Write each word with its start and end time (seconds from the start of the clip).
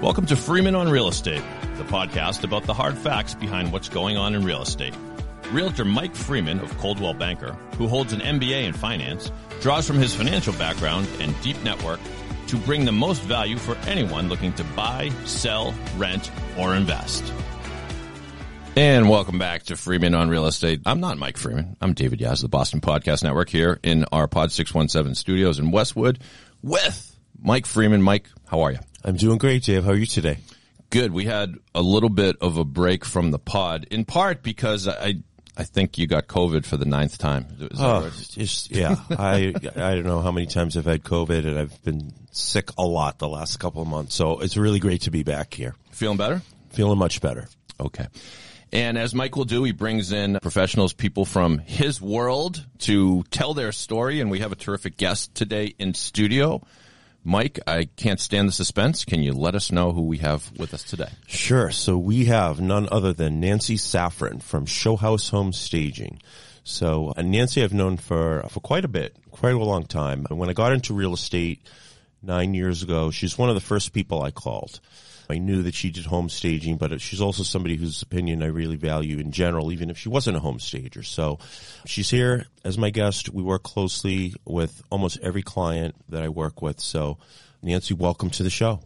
Welcome 0.00 0.24
to 0.26 0.36
Freeman 0.36 0.74
on 0.74 0.88
Real 0.88 1.08
Estate, 1.08 1.42
the 1.76 1.84
podcast 1.84 2.42
about 2.42 2.62
the 2.62 2.72
hard 2.72 2.96
facts 2.96 3.34
behind 3.34 3.70
what's 3.70 3.90
going 3.90 4.16
on 4.16 4.34
in 4.34 4.46
real 4.46 4.62
estate. 4.62 4.94
Realtor 5.52 5.84
Mike 5.84 6.14
Freeman 6.14 6.58
of 6.60 6.74
Coldwell 6.78 7.12
Banker, 7.12 7.52
who 7.76 7.86
holds 7.86 8.14
an 8.14 8.20
MBA 8.20 8.64
in 8.64 8.72
finance, 8.72 9.30
draws 9.60 9.86
from 9.86 9.96
his 9.96 10.14
financial 10.14 10.54
background 10.54 11.06
and 11.18 11.38
deep 11.42 11.62
network 11.62 12.00
to 12.46 12.56
bring 12.56 12.86
the 12.86 12.92
most 12.92 13.20
value 13.20 13.58
for 13.58 13.76
anyone 13.86 14.30
looking 14.30 14.54
to 14.54 14.64
buy, 14.74 15.10
sell, 15.26 15.74
rent, 15.98 16.30
or 16.56 16.74
invest. 16.74 17.22
And 18.76 19.06
welcome 19.06 19.38
back 19.38 19.64
to 19.64 19.76
Freeman 19.76 20.14
on 20.14 20.30
Real 20.30 20.46
Estate. 20.46 20.80
I'm 20.86 21.00
not 21.00 21.18
Mike 21.18 21.36
Freeman. 21.36 21.76
I'm 21.78 21.92
David 21.92 22.20
Yaz, 22.20 22.36
of 22.36 22.40
the 22.40 22.48
Boston 22.48 22.80
Podcast 22.80 23.22
Network 23.22 23.50
here 23.50 23.78
in 23.82 24.06
our 24.12 24.26
Pod 24.28 24.50
617 24.50 25.14
studios 25.14 25.58
in 25.58 25.72
Westwood 25.72 26.20
with 26.62 27.09
Mike 27.42 27.66
Freeman. 27.66 28.02
Mike, 28.02 28.28
how 28.46 28.60
are 28.62 28.72
you? 28.72 28.78
I'm 29.04 29.16
doing 29.16 29.38
great, 29.38 29.64
Dave. 29.64 29.84
How 29.84 29.90
are 29.90 29.96
you 29.96 30.06
today? 30.06 30.38
Good. 30.90 31.12
We 31.12 31.24
had 31.24 31.54
a 31.74 31.82
little 31.82 32.08
bit 32.08 32.36
of 32.40 32.56
a 32.56 32.64
break 32.64 33.04
from 33.04 33.30
the 33.30 33.38
pod, 33.38 33.86
in 33.90 34.04
part 34.04 34.42
because 34.42 34.88
I 34.88 35.22
I 35.56 35.64
think 35.64 35.98
you 35.98 36.06
got 36.06 36.26
COVID 36.26 36.64
for 36.64 36.76
the 36.76 36.84
ninth 36.84 37.18
time. 37.18 37.46
Oh, 37.78 38.10
just, 38.30 38.70
yeah. 38.70 38.96
I 39.10 39.54
I 39.76 39.94
don't 39.94 40.06
know 40.06 40.20
how 40.20 40.32
many 40.32 40.46
times 40.46 40.76
I've 40.76 40.84
had 40.84 41.02
COVID, 41.04 41.46
and 41.46 41.58
I've 41.58 41.82
been 41.84 42.12
sick 42.32 42.70
a 42.78 42.84
lot 42.84 43.18
the 43.18 43.28
last 43.28 43.58
couple 43.58 43.82
of 43.82 43.88
months. 43.88 44.14
So 44.14 44.40
it's 44.40 44.56
really 44.56 44.78
great 44.78 45.02
to 45.02 45.10
be 45.10 45.22
back 45.22 45.54
here. 45.54 45.74
Feeling 45.92 46.16
better? 46.16 46.42
Feeling 46.70 46.98
much 46.98 47.20
better. 47.20 47.48
Okay. 47.78 48.06
And 48.72 48.96
as 48.96 49.14
Mike 49.14 49.34
will 49.34 49.44
do, 49.44 49.64
he 49.64 49.72
brings 49.72 50.12
in 50.12 50.38
professionals, 50.40 50.92
people 50.92 51.24
from 51.24 51.58
his 51.58 52.00
world 52.00 52.64
to 52.80 53.24
tell 53.30 53.52
their 53.52 53.72
story. 53.72 54.20
And 54.20 54.30
we 54.30 54.40
have 54.40 54.52
a 54.52 54.56
terrific 54.56 54.96
guest 54.96 55.34
today 55.34 55.74
in 55.78 55.94
studio. 55.94 56.62
Mike, 57.22 57.60
I 57.66 57.84
can't 57.96 58.18
stand 58.18 58.48
the 58.48 58.52
suspense. 58.52 59.04
Can 59.04 59.22
you 59.22 59.32
let 59.32 59.54
us 59.54 59.70
know 59.70 59.92
who 59.92 60.02
we 60.02 60.18
have 60.18 60.50
with 60.58 60.72
us 60.72 60.82
today? 60.82 61.10
Sure. 61.26 61.70
So 61.70 61.98
we 61.98 62.24
have 62.26 62.60
none 62.60 62.88
other 62.90 63.12
than 63.12 63.40
Nancy 63.40 63.76
Safran 63.76 64.42
from 64.42 64.64
Showhouse 64.64 65.30
Home 65.30 65.52
Staging. 65.52 66.22
So 66.64 67.12
Nancy 67.18 67.62
I've 67.62 67.74
known 67.74 67.98
for, 67.98 68.46
for 68.48 68.60
quite 68.60 68.84
a 68.84 68.88
bit, 68.88 69.16
quite 69.30 69.54
a 69.54 69.58
long 69.58 69.84
time. 69.84 70.26
And 70.30 70.38
when 70.38 70.48
I 70.48 70.54
got 70.54 70.72
into 70.72 70.94
real 70.94 71.12
estate 71.12 71.60
nine 72.22 72.54
years 72.54 72.82
ago, 72.82 73.10
she's 73.10 73.36
one 73.36 73.48
of 73.48 73.54
the 73.54 73.60
first 73.60 73.92
people 73.92 74.22
I 74.22 74.30
called. 74.30 74.80
I 75.30 75.38
knew 75.38 75.62
that 75.62 75.74
she 75.74 75.90
did 75.90 76.06
home 76.06 76.28
staging, 76.28 76.76
but 76.76 77.00
she's 77.00 77.20
also 77.20 77.42
somebody 77.42 77.76
whose 77.76 78.02
opinion 78.02 78.42
I 78.42 78.46
really 78.46 78.76
value 78.76 79.18
in 79.18 79.32
general, 79.32 79.72
even 79.72 79.90
if 79.90 79.98
she 79.98 80.08
wasn't 80.08 80.36
a 80.36 80.40
home 80.40 80.60
stager. 80.60 81.02
So 81.02 81.38
she's 81.86 82.10
here 82.10 82.46
as 82.64 82.78
my 82.78 82.90
guest. 82.90 83.28
We 83.28 83.42
work 83.42 83.62
closely 83.62 84.34
with 84.44 84.82
almost 84.90 85.18
every 85.22 85.42
client 85.42 85.94
that 86.08 86.22
I 86.22 86.28
work 86.28 86.62
with. 86.62 86.80
So 86.80 87.18
Nancy, 87.62 87.94
welcome 87.94 88.30
to 88.30 88.42
the 88.42 88.50
show. 88.50 88.80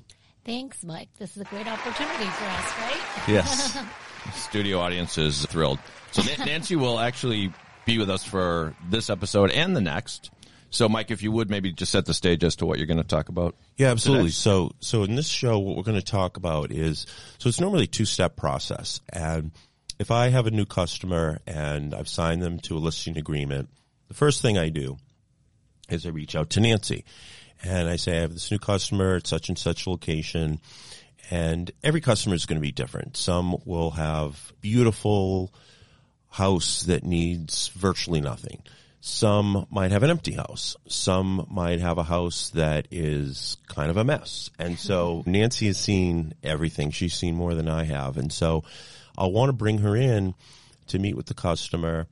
Thanks, 0.45 0.85
Mike. 0.85 1.09
This 1.19 1.37
is 1.37 1.43
a 1.43 1.47
great 1.47 1.67
opportunity 1.67 2.25
for 2.25 2.45
us, 2.45 2.79
right? 2.79 3.29
Yes. 3.29 3.79
Studio 4.35 4.79
audience 4.79 5.17
is 5.17 5.47
thrilled. 5.47 5.79
So 6.13 6.23
Nancy 6.45 6.77
will 6.77 6.99
actually 6.99 7.53
be 7.87 7.99
with 7.99 8.11
us 8.11 8.25
for 8.25 8.75
this 8.89 9.11
episode 9.11 9.51
and 9.51 9.77
the 9.77 9.81
next. 9.81 10.31
So, 10.75 10.89
Mike, 10.89 11.13
if 11.13 11.23
you 11.23 11.31
would 11.31 11.51
maybe 11.51 11.71
just 11.71 11.93
set 11.93 12.05
the 12.05 12.13
stage 12.13 12.43
as 12.43 12.57
to 12.57 12.67
what 12.67 12.79
you're 12.79 12.89
going 12.89 12.99
to 12.99 13.05
talk 13.05 13.29
about. 13.29 13.55
Yeah, 13.77 13.93
absolutely. 13.93 14.31
Today. 14.31 14.35
So, 14.35 14.73
so 14.81 15.05
in 15.05 15.15
this 15.15 15.29
show, 15.29 15.61
what 15.61 15.77
we're 15.77 15.85
going 15.85 16.01
to 16.01 16.05
talk 16.05 16.37
about 16.37 16.73
is, 16.73 17.07
so 17.39 17.49
it's 17.49 17.61
normally 17.61 17.85
a 17.85 17.87
two 17.87 18.05
step 18.05 18.35
process. 18.35 19.01
And 19.09 19.53
if 20.01 20.11
I 20.11 20.31
have 20.31 20.49
a 20.49 20.51
new 20.51 20.65
customer 20.65 21.39
and 21.47 21.95
I've 21.95 22.09
signed 22.09 22.43
them 22.43 22.59
to 22.63 22.77
a 22.77 22.81
listing 22.81 23.17
agreement, 23.17 23.69
the 24.09 24.15
first 24.15 24.43
thing 24.43 24.59
I 24.59 24.69
do 24.69 24.97
is 25.89 26.07
I 26.07 26.09
reach 26.09 26.35
out 26.35 26.51
to 26.51 26.61
Nancy 26.61 27.05
and 27.63 27.89
I 27.89 27.95
say, 27.95 28.19
I 28.19 28.23
have 28.23 28.33
this 28.33 28.51
new 28.51 28.59
customer 28.59 29.15
at 29.15 29.29
such 29.29 29.49
and 29.49 29.57
such 29.57 29.87
location. 29.87 30.59
And 31.31 31.71
every 31.85 32.01
customer 32.01 32.35
is 32.35 32.47
going 32.47 32.59
to 32.59 32.61
be 32.61 32.73
different. 32.73 33.17
Some 33.17 33.57
will 33.65 33.93
have 33.93 34.53
beautiful 34.61 35.55
house 36.31 36.83
that 36.83 37.05
needs 37.05 37.69
virtually 37.69 38.21
nothing. 38.21 38.61
Some 39.07 39.67
might 39.71 39.91
have 39.91 40.03
an 40.03 40.09
empty 40.09 40.33
house. 40.33 40.77
Some 40.89 41.47
might 41.51 41.79
have 41.79 41.99
a 41.99 42.05
house 42.05 42.49
that 42.55 42.89
is 42.91 43.59
kind 43.69 43.91
of 43.91 43.99
a 43.99 44.05
mess. 44.05 44.49
And 44.59 44.79
so 44.79 45.23
Nancy 45.27 45.67
has 45.67 45.77
seen 45.77 46.33
everything. 46.43 46.91
She's 46.91 47.13
seen 47.13 47.35
more 47.35 47.53
than 47.53 47.69
I 47.69 47.85
have. 47.85 48.17
And 48.17 48.33
so 48.33 48.65
I'll 49.19 49.31
want 49.31 49.51
to 49.51 49.53
bring 49.53 49.77
her 49.81 49.95
in 49.95 50.35
to 50.87 50.99
meet 50.99 51.19
with 51.19 51.27
the 51.27 51.35
customer 51.35 52.07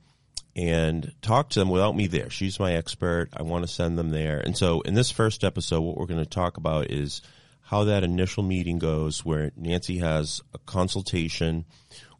and 0.55 1.11
talk 1.23 1.49
to 1.49 1.59
them 1.59 1.71
without 1.71 1.95
me 1.95 2.05
there. 2.05 2.29
She's 2.29 2.59
my 2.59 2.73
expert. 2.73 3.29
I 3.33 3.41
want 3.41 3.63
to 3.63 3.73
send 3.73 3.97
them 3.97 4.11
there. 4.11 4.39
And 4.39 4.55
so 4.55 4.81
in 4.81 4.93
this 4.93 5.09
first 5.09 5.43
episode, 5.43 5.81
what 5.81 5.97
we're 5.97 6.05
going 6.05 6.23
to 6.23 6.29
talk 6.29 6.57
about 6.57 6.91
is 6.91 7.23
how 7.63 7.85
that 7.85 8.03
initial 8.03 8.43
meeting 8.43 8.77
goes 8.77 9.25
where 9.25 9.51
Nancy 9.57 9.97
has 9.97 10.43
a 10.53 10.59
consultation 10.59 11.65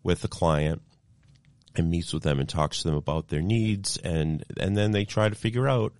with 0.01 0.23
the 0.23 0.27
client 0.27 0.81
and 1.75 1.89
meets 1.89 2.13
with 2.13 2.23
them 2.23 2.39
and 2.39 2.47
talks 2.47 2.81
to 2.81 2.87
them 2.87 2.97
about 2.97 3.27
their 3.27 3.41
needs 3.41 3.97
and 3.97 4.43
and 4.57 4.77
then 4.77 4.91
they 4.91 5.05
try 5.05 5.29
to 5.29 5.35
figure 5.35 5.67
out 5.67 5.93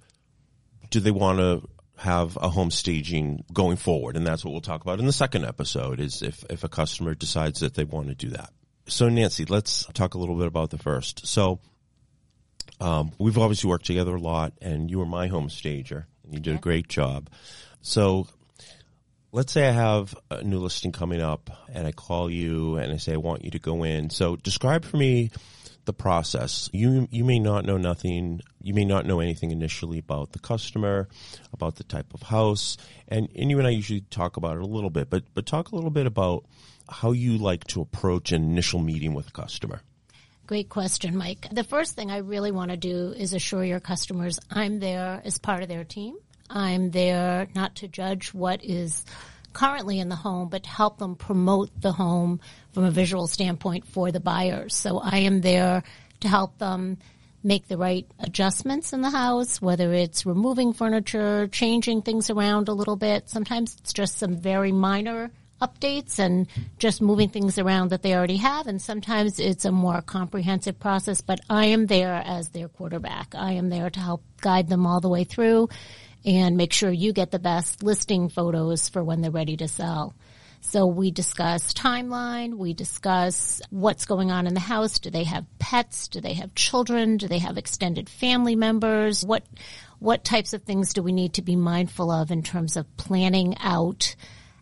do 0.90 1.00
they 1.00 1.12
want 1.12 1.40
to 1.40 1.62
have 1.98 2.38
a 2.38 2.50
home 2.50 2.72
staging 2.72 3.44
going 3.54 3.78
forward 3.78 4.16
and 4.16 4.26
that's 4.26 4.44
what 4.44 4.52
we'll 4.52 4.62
talk 4.62 4.82
about 4.82 5.00
in 5.00 5.06
the 5.06 5.14
second 5.14 5.46
episode 5.46 6.00
is 6.00 6.22
if 6.22 6.44
if 6.50 6.64
a 6.64 6.70
customer 6.70 7.14
decides 7.14 7.62
that 7.62 7.74
they 7.76 7.84
want 7.84 8.08
to 8.08 8.16
do 8.16 8.30
that 8.30 8.52
so 8.88 9.10
nancy 9.10 9.46
let's 9.46 9.86
talk 9.94 10.14
a 10.14 10.18
little 10.18 10.36
bit 10.36 10.48
about 10.48 10.70
the 10.70 10.78
first 10.78 11.26
so 11.26 11.60
um, 12.80 13.12
we've 13.18 13.38
obviously 13.38 13.70
worked 13.70 13.86
together 13.86 14.16
a 14.16 14.20
lot 14.20 14.54
and 14.62 14.90
you 14.90 15.00
were 15.00 15.06
my 15.06 15.28
home 15.28 15.50
stager 15.50 16.08
and 16.24 16.34
you 16.34 16.40
did 16.40 16.52
yeah. 16.52 16.58
a 16.58 16.62
great 16.62 16.88
job 16.88 17.30
so 17.82 18.28
let's 19.34 19.52
say 19.52 19.68
I 19.68 19.72
have 19.72 20.16
a 20.30 20.44
new 20.44 20.60
listing 20.60 20.92
coming 20.94 21.20
up 21.20 21.50
and 21.74 21.86
I 21.86 21.92
call 21.92 22.30
you 22.30 22.78
and 22.78 22.94
I 22.94 22.98
say 22.98 23.14
I 23.14 23.18
want 23.18 23.44
you 23.44 23.52
to 23.52 23.60
go 23.60 23.84
in. 23.84 24.10
So 24.12 24.38
describe 24.38 24.86
for 24.86 24.96
me 24.96 25.32
the 25.86 25.94
process. 25.94 26.70
You 26.74 27.08
you 27.12 27.24
may 27.24 27.40
not 27.40 27.66
know 27.66 27.78
nothing. 27.78 28.42
You 28.62 28.74
may 28.74 28.86
not 28.86 29.06
know 29.06 29.20
anything 29.20 29.52
initially 29.52 30.00
about 30.00 30.32
the 30.32 30.40
customer, 30.40 31.08
about 31.52 31.76
the 31.76 31.84
type 31.84 32.14
of 32.14 32.24
house, 32.24 32.78
and 33.08 33.30
and 33.36 33.50
you 33.50 33.58
and 33.60 33.68
I 33.68 33.72
usually 33.72 34.02
talk 34.02 34.38
about 34.38 34.58
it 34.58 34.64
a 34.64 34.68
little 34.68 34.90
bit. 34.90 35.10
But 35.10 35.24
but 35.34 35.46
talk 35.46 35.72
a 35.72 35.76
little 35.76 35.92
bit 35.92 36.06
about 36.06 36.46
how 36.90 37.12
you 37.12 37.38
like 37.38 37.66
to 37.68 37.82
approach 37.82 38.32
an 38.32 38.44
initial 38.44 38.80
meeting 38.80 39.14
with 39.14 39.30
a 39.30 39.32
customer. 39.32 39.82
Great 40.46 40.68
question, 40.68 41.16
Mike. 41.16 41.48
The 41.52 41.64
first 41.64 41.96
thing 41.96 42.12
I 42.12 42.18
really 42.18 42.52
want 42.52 42.72
to 42.72 42.78
do 42.78 43.14
is 43.16 43.34
assure 43.34 43.64
your 43.64 43.80
customers 43.80 44.40
I'm 44.52 44.80
there 44.80 45.22
as 45.24 45.38
part 45.38 45.64
of 45.64 45.70
their 45.70 45.86
team. 45.86 46.18
I'm 46.50 46.92
there 46.92 47.48
not 47.56 47.76
to 47.76 47.88
judge 47.88 48.34
what 48.34 48.64
is 48.64 49.06
currently 49.54 50.00
in 50.00 50.10
the 50.10 50.16
home, 50.16 50.50
but 50.50 50.66
help 50.66 50.98
them 50.98 51.16
promote 51.16 51.70
the 51.80 51.92
home 51.92 52.40
from 52.74 52.84
a 52.84 52.92
visual 52.92 53.28
standpoint 53.28 53.86
for 53.86 54.12
the 54.12 54.20
buyers. 54.20 54.76
So 54.76 55.00
I 55.00 55.20
am 55.20 55.42
there 55.42 55.84
to 56.22 56.28
help 56.28 56.58
them 56.58 56.98
make 57.44 57.68
the 57.68 57.78
right 57.78 58.08
adjustments 58.20 58.94
in 58.94 59.02
the 59.02 59.10
house, 59.10 59.62
whether 59.62 59.94
it's 59.94 60.26
removing 60.26 60.74
furniture, 60.74 61.48
changing 61.48 62.02
things 62.02 62.30
around 62.30 62.70
a 62.70 62.74
little 62.74 62.96
bit. 62.96 63.30
Sometimes 63.30 63.76
it's 63.80 63.94
just 63.94 64.18
some 64.18 64.38
very 64.38 64.72
minor 64.72 65.32
updates 65.62 66.20
and 66.20 66.48
just 66.78 67.02
moving 67.02 67.30
things 67.30 67.58
around 67.58 67.90
that 67.90 68.02
they 68.02 68.14
already 68.16 68.38
have. 68.38 68.68
And 68.68 68.82
sometimes 68.82 69.40
it's 69.40 69.66
a 69.66 69.72
more 69.72 70.02
comprehensive 70.02 70.80
process, 70.80 71.22
but 71.22 71.40
I 71.50 71.66
am 71.68 71.88
there 71.88 72.14
as 72.14 72.50
their 72.50 72.68
quarterback. 72.68 73.34
I 73.36 73.54
am 73.54 73.70
there 73.70 73.90
to 73.90 74.00
help 74.00 74.24
guide 74.42 74.68
them 74.68 74.86
all 74.86 75.00
the 75.00 75.10
way 75.10 75.24
through 75.24 75.70
and 76.26 76.58
make 76.58 76.74
sure 76.74 76.92
you 76.92 77.14
get 77.14 77.32
the 77.32 77.40
best 77.40 77.84
listing 77.84 78.30
photos 78.30 78.90
for 78.90 79.04
when 79.04 79.22
they're 79.22 79.32
ready 79.32 79.58
to 79.58 79.68
sell. 79.68 80.14
So 80.62 80.88
we 80.88 81.12
discuss 81.12 81.74
timeline, 81.74 82.56
we 82.56 82.74
discuss 82.74 83.62
what's 83.70 84.06
going 84.06 84.32
on 84.32 84.48
in 84.48 84.54
the 84.54 84.62
house. 84.62 85.00
Do 85.00 85.10
they 85.10 85.26
have 85.26 85.46
pets? 85.60 86.08
Do 86.08 86.22
they 86.22 86.34
have 86.36 86.56
children? 86.56 87.18
Do 87.18 87.28
they 87.28 87.40
have 87.40 87.58
extended 87.58 88.08
family 88.10 88.56
members? 88.56 89.26
What 89.26 89.44
what 90.00 90.24
types 90.24 90.54
of 90.54 90.64
things 90.64 90.94
do 90.94 91.04
we 91.04 91.12
need 91.12 91.34
to 91.34 91.42
be 91.42 91.58
mindful 91.58 92.12
of 92.12 92.32
in 92.32 92.44
terms 92.44 92.78
of 92.78 92.98
planning 92.98 93.56
out 93.60 94.16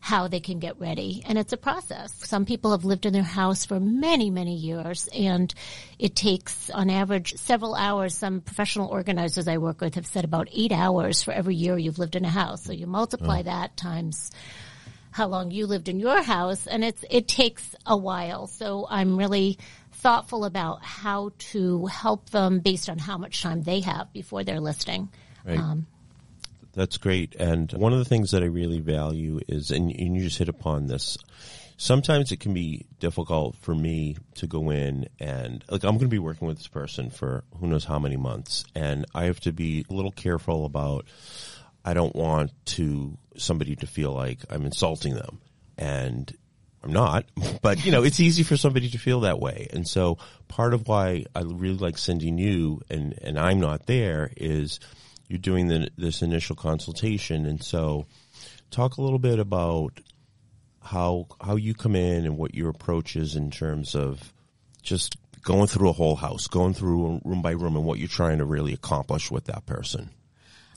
how 0.03 0.27
they 0.27 0.39
can 0.39 0.57
get 0.57 0.79
ready. 0.79 1.21
And 1.27 1.37
it's 1.37 1.53
a 1.53 1.57
process. 1.57 2.11
Some 2.27 2.43
people 2.43 2.71
have 2.71 2.83
lived 2.83 3.05
in 3.05 3.13
their 3.13 3.21
house 3.21 3.65
for 3.65 3.79
many, 3.79 4.31
many 4.31 4.55
years 4.55 5.07
and 5.13 5.53
it 5.99 6.15
takes 6.15 6.71
on 6.71 6.89
average 6.89 7.35
several 7.35 7.75
hours. 7.75 8.15
Some 8.15 8.41
professional 8.41 8.87
organizers 8.87 9.47
I 9.47 9.59
work 9.59 9.79
with 9.79 9.93
have 9.95 10.07
said 10.07 10.25
about 10.25 10.49
eight 10.51 10.71
hours 10.71 11.21
for 11.21 11.31
every 11.31 11.53
year 11.53 11.77
you've 11.77 11.99
lived 11.99 12.15
in 12.15 12.25
a 12.25 12.29
house. 12.29 12.63
So 12.63 12.73
you 12.73 12.87
multiply 12.87 13.41
oh. 13.41 13.43
that 13.43 13.77
times 13.77 14.31
how 15.11 15.27
long 15.27 15.51
you 15.51 15.67
lived 15.67 15.87
in 15.87 15.99
your 15.99 16.23
house 16.23 16.65
and 16.65 16.83
it's, 16.83 17.05
it 17.07 17.27
takes 17.27 17.75
a 17.85 17.95
while. 17.95 18.47
So 18.47 18.87
I'm 18.89 19.17
really 19.17 19.59
thoughtful 19.91 20.45
about 20.45 20.83
how 20.83 21.31
to 21.51 21.85
help 21.85 22.31
them 22.31 22.59
based 22.59 22.89
on 22.89 22.97
how 22.97 23.19
much 23.19 23.43
time 23.43 23.61
they 23.61 23.81
have 23.81 24.11
before 24.13 24.43
they're 24.43 24.59
listing. 24.59 25.09
Right. 25.45 25.59
Um, 25.59 25.85
that's 26.73 26.97
great. 26.97 27.35
And 27.35 27.71
one 27.73 27.93
of 27.93 27.99
the 27.99 28.05
things 28.05 28.31
that 28.31 28.43
I 28.43 28.47
really 28.47 28.79
value 28.79 29.39
is, 29.47 29.71
and, 29.71 29.91
and 29.91 30.15
you 30.15 30.23
just 30.23 30.37
hit 30.37 30.49
upon 30.49 30.87
this, 30.87 31.17
sometimes 31.81 32.31
it 32.31 32.39
can 32.39 32.53
be 32.53 32.85
difficult 32.99 33.55
for 33.57 33.73
me 33.73 34.15
to 34.35 34.45
go 34.45 34.69
in 34.69 35.07
and 35.19 35.65
like 35.67 35.83
I'm 35.83 35.95
going 35.95 36.01
to 36.01 36.07
be 36.09 36.19
working 36.19 36.47
with 36.47 36.57
this 36.57 36.67
person 36.67 37.09
for 37.09 37.43
who 37.59 37.65
knows 37.65 37.85
how 37.85 37.97
many 37.97 38.17
months 38.17 38.65
and 38.75 39.03
I 39.15 39.23
have 39.23 39.39
to 39.41 39.51
be 39.51 39.83
a 39.89 39.93
little 39.93 40.11
careful 40.11 40.65
about 40.65 41.07
I 41.83 41.95
don't 41.95 42.15
want 42.15 42.51
to 42.65 43.17
somebody 43.35 43.75
to 43.77 43.87
feel 43.87 44.11
like 44.11 44.39
I'm 44.51 44.63
insulting 44.65 45.15
them 45.15 45.41
and 45.75 46.31
I'm 46.83 46.93
not, 46.93 47.25
but 47.63 47.83
you 47.83 47.91
know, 47.91 48.03
it's 48.03 48.19
easy 48.19 48.43
for 48.43 48.57
somebody 48.57 48.89
to 48.89 48.99
feel 48.99 49.21
that 49.21 49.39
way. 49.39 49.67
And 49.71 49.87
so 49.87 50.19
part 50.47 50.75
of 50.75 50.87
why 50.87 51.25
I 51.35 51.41
really 51.41 51.77
like 51.77 51.97
sending 51.97 52.37
you 52.37 52.81
and, 52.91 53.17
and 53.23 53.39
I'm 53.39 53.59
not 53.59 53.87
there 53.87 54.31
is 54.37 54.79
you're 55.31 55.39
doing 55.39 55.67
the, 55.67 55.89
this 55.97 56.21
initial 56.21 56.55
consultation. 56.55 57.45
And 57.45 57.63
so 57.63 58.05
talk 58.69 58.97
a 58.97 59.01
little 59.01 59.19
bit 59.19 59.39
about 59.39 59.99
how, 60.83 61.27
how 61.41 61.55
you 61.55 61.73
come 61.73 61.95
in 61.95 62.25
and 62.25 62.37
what 62.37 62.53
your 62.53 62.69
approach 62.69 63.15
is 63.15 63.35
in 63.35 63.49
terms 63.49 63.95
of 63.95 64.33
just 64.83 65.15
going 65.41 65.67
through 65.67 65.89
a 65.89 65.93
whole 65.93 66.17
house, 66.17 66.47
going 66.47 66.73
through 66.73 67.21
room 67.23 67.41
by 67.41 67.51
room 67.51 67.75
and 67.75 67.85
what 67.85 67.97
you're 67.97 68.07
trying 68.07 68.39
to 68.39 68.45
really 68.45 68.73
accomplish 68.73 69.31
with 69.31 69.45
that 69.45 69.65
person 69.65 70.11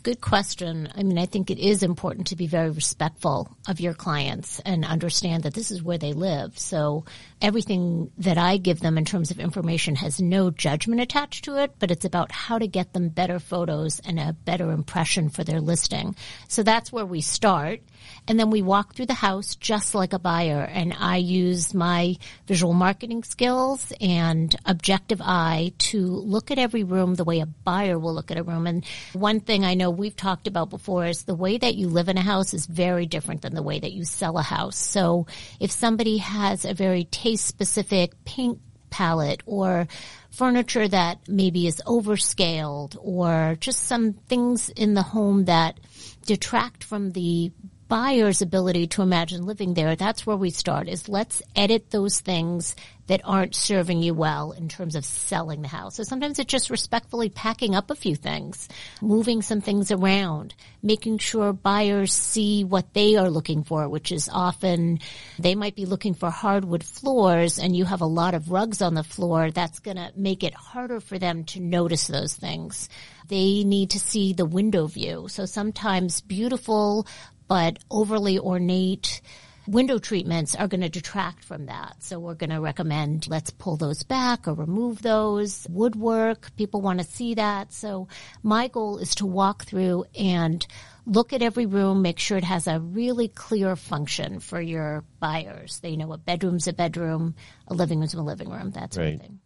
good 0.04 0.20
question. 0.20 0.90
I 0.94 1.02
mean, 1.02 1.16
I 1.16 1.24
think 1.24 1.50
it 1.50 1.58
is 1.58 1.82
important 1.82 2.26
to 2.26 2.36
be 2.36 2.46
very 2.46 2.68
respectful 2.68 3.50
of 3.66 3.80
your 3.80 3.94
clients 3.94 4.60
and 4.60 4.84
understand 4.84 5.44
that 5.44 5.54
this 5.54 5.70
is 5.70 5.82
where 5.82 5.96
they 5.96 6.12
live. 6.12 6.58
So 6.58 7.06
everything 7.40 8.10
that 8.18 8.36
I 8.36 8.58
give 8.58 8.80
them 8.80 8.98
in 8.98 9.06
terms 9.06 9.30
of 9.30 9.40
information 9.40 9.96
has 9.96 10.20
no 10.20 10.50
judgment 10.50 11.00
attached 11.00 11.46
to 11.46 11.56
it, 11.62 11.76
but 11.78 11.90
it's 11.90 12.04
about 12.04 12.32
how 12.32 12.58
to 12.58 12.68
get 12.68 12.92
them 12.92 13.08
better 13.08 13.38
photos 13.38 13.98
and 14.00 14.20
a 14.20 14.34
better 14.44 14.72
impression 14.72 15.30
for 15.30 15.42
their 15.42 15.62
listing. 15.62 16.14
So 16.48 16.62
that's 16.62 16.92
where 16.92 17.06
we 17.06 17.22
start. 17.22 17.80
And 18.28 18.38
then 18.38 18.50
we 18.50 18.60
walk 18.60 18.94
through 18.94 19.06
the 19.06 19.14
house 19.14 19.56
just 19.56 19.94
like 19.94 20.12
a 20.12 20.18
buyer. 20.18 20.60
And 20.60 20.94
I 20.98 21.16
use 21.16 21.72
my 21.72 22.16
visual 22.46 22.74
marketing 22.74 23.22
skills 23.22 23.90
and 24.02 24.54
objective 24.66 25.22
eye 25.22 25.72
to 25.78 26.06
look 26.06 26.50
at 26.50 26.58
every 26.58 26.84
room 26.84 27.14
the 27.14 27.24
way 27.24 27.40
a 27.40 27.46
buyer 27.46 27.98
will 27.98 28.14
look 28.14 28.30
at 28.30 28.36
a 28.36 28.42
room. 28.42 28.66
And 28.66 28.84
one 29.14 29.40
thing 29.40 29.64
I 29.64 29.72
know 29.72 29.93
we've 29.94 30.16
talked 30.16 30.46
about 30.46 30.70
before 30.70 31.06
is 31.06 31.24
the 31.24 31.34
way 31.34 31.58
that 31.58 31.74
you 31.74 31.88
live 31.88 32.08
in 32.08 32.18
a 32.18 32.22
house 32.22 32.54
is 32.54 32.66
very 32.66 33.06
different 33.06 33.42
than 33.42 33.54
the 33.54 33.62
way 33.62 33.78
that 33.78 33.92
you 33.92 34.04
sell 34.04 34.38
a 34.38 34.42
house. 34.42 34.76
So 34.76 35.26
if 35.60 35.70
somebody 35.70 36.18
has 36.18 36.64
a 36.64 36.74
very 36.74 37.04
taste 37.04 37.46
specific 37.46 38.12
pink 38.24 38.58
palette 38.90 39.42
or 39.44 39.88
furniture 40.30 40.86
that 40.86 41.18
maybe 41.28 41.66
is 41.66 41.82
overscaled 41.86 42.96
or 43.00 43.56
just 43.58 43.84
some 43.84 44.12
things 44.12 44.68
in 44.68 44.94
the 44.94 45.02
home 45.02 45.46
that 45.46 45.80
detract 46.26 46.84
from 46.84 47.10
the 47.10 47.50
buyer's 47.94 48.42
ability 48.42 48.88
to 48.88 49.02
imagine 49.02 49.46
living 49.46 49.74
there, 49.74 49.94
that's 49.94 50.26
where 50.26 50.36
we 50.36 50.50
start 50.50 50.88
is 50.88 51.08
let's 51.08 51.40
edit 51.54 51.92
those 51.92 52.18
things 52.18 52.74
that 53.06 53.20
aren't 53.24 53.54
serving 53.54 54.02
you 54.02 54.12
well 54.12 54.50
in 54.50 54.68
terms 54.68 54.96
of 54.96 55.04
selling 55.04 55.62
the 55.62 55.68
house. 55.68 55.94
So 55.94 56.02
sometimes 56.02 56.40
it's 56.40 56.50
just 56.50 56.70
respectfully 56.70 57.28
packing 57.28 57.76
up 57.76 57.90
a 57.90 57.94
few 57.94 58.16
things, 58.16 58.68
moving 59.00 59.42
some 59.42 59.60
things 59.60 59.92
around, 59.92 60.54
making 60.82 61.18
sure 61.18 61.52
buyers 61.52 62.12
see 62.12 62.64
what 62.64 62.94
they 62.94 63.14
are 63.14 63.30
looking 63.30 63.62
for, 63.62 63.88
which 63.88 64.10
is 64.10 64.28
often 64.32 64.98
they 65.38 65.54
might 65.54 65.76
be 65.76 65.86
looking 65.86 66.14
for 66.14 66.30
hardwood 66.30 66.82
floors 66.82 67.60
and 67.60 67.76
you 67.76 67.84
have 67.84 68.00
a 68.00 68.06
lot 68.06 68.34
of 68.34 68.50
rugs 68.50 68.82
on 68.82 68.94
the 68.94 69.04
floor. 69.04 69.52
That's 69.52 69.78
going 69.78 69.98
to 69.98 70.10
make 70.16 70.42
it 70.42 70.54
harder 70.54 70.98
for 70.98 71.18
them 71.18 71.44
to 71.44 71.60
notice 71.60 72.08
those 72.08 72.34
things. 72.34 72.88
They 73.28 73.64
need 73.64 73.90
to 73.90 74.00
see 74.00 74.32
the 74.32 74.44
window 74.44 74.86
view. 74.86 75.28
So 75.28 75.46
sometimes 75.46 76.20
beautiful 76.20 77.06
but 77.48 77.78
overly 77.90 78.38
ornate 78.38 79.20
window 79.66 79.98
treatments 79.98 80.54
are 80.54 80.68
going 80.68 80.80
to 80.80 80.88
detract 80.88 81.44
from 81.44 81.66
that. 81.66 81.96
So 82.02 82.18
we're 82.18 82.34
going 82.34 82.50
to 82.50 82.60
recommend 82.60 83.28
let's 83.28 83.50
pull 83.50 83.76
those 83.76 84.02
back 84.02 84.46
or 84.46 84.54
remove 84.54 85.02
those. 85.02 85.66
Woodwork, 85.70 86.54
people 86.56 86.80
want 86.80 87.00
to 87.00 87.06
see 87.06 87.34
that. 87.34 87.72
So 87.72 88.08
my 88.42 88.68
goal 88.68 88.98
is 88.98 89.14
to 89.16 89.26
walk 89.26 89.64
through 89.64 90.04
and 90.18 90.66
look 91.06 91.32
at 91.32 91.42
every 91.42 91.66
room, 91.66 92.02
make 92.02 92.18
sure 92.18 92.38
it 92.38 92.44
has 92.44 92.66
a 92.66 92.80
really 92.80 93.28
clear 93.28 93.76
function 93.76 94.40
for 94.40 94.60
your 94.60 95.04
buyers. 95.20 95.80
They 95.80 95.96
know 95.96 96.12
a 96.12 96.18
bedroom's 96.18 96.66
a 96.66 96.72
bedroom, 96.72 97.34
a 97.68 97.74
living 97.74 98.00
room's 98.00 98.14
a 98.14 98.22
living 98.22 98.50
room, 98.50 98.70
That's 98.70 98.96
sort 98.96 99.06
right. 99.06 99.20
thing. 99.20 99.40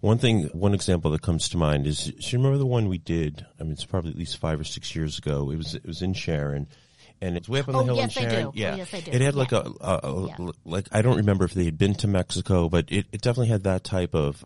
One 0.00 0.18
thing, 0.18 0.44
one 0.52 0.74
example 0.74 1.10
that 1.10 1.22
comes 1.22 1.48
to 1.50 1.56
mind 1.56 1.86
is, 1.86 2.04
do 2.04 2.12
you 2.12 2.38
remember 2.38 2.56
the 2.56 2.66
one 2.66 2.88
we 2.88 2.98
did? 2.98 3.44
I 3.60 3.64
mean, 3.64 3.72
it's 3.72 3.84
probably 3.84 4.10
at 4.10 4.16
least 4.16 4.38
five 4.38 4.60
or 4.60 4.64
six 4.64 4.94
years 4.94 5.18
ago. 5.18 5.50
It 5.50 5.56
was, 5.56 5.74
it 5.74 5.84
was 5.84 6.02
in 6.02 6.14
Sharon 6.14 6.68
and 7.20 7.36
it's 7.36 7.48
way 7.48 7.60
up 7.60 7.68
on 7.68 7.74
the 7.74 7.80
oh, 7.80 7.84
hill 7.84 7.96
yes, 7.96 8.16
in 8.16 8.22
Sharon. 8.22 8.46
I 8.46 8.50
yeah, 8.54 8.72
oh, 8.72 8.76
yes, 8.76 8.94
I 8.94 9.00
do. 9.00 9.10
it 9.10 9.20
had 9.20 9.34
yeah. 9.34 9.38
like 9.38 9.52
a, 9.52 9.72
a, 9.80 10.00
a 10.02 10.26
yeah. 10.26 10.50
like 10.64 10.88
I 10.92 11.02
don't 11.02 11.18
remember 11.18 11.44
if 11.44 11.54
they 11.54 11.64
had 11.64 11.78
been 11.78 11.94
to 11.96 12.08
Mexico, 12.08 12.68
but 12.68 12.86
it, 12.88 13.06
it 13.12 13.20
definitely 13.22 13.48
had 13.48 13.64
that 13.64 13.84
type 13.84 14.14
of 14.14 14.44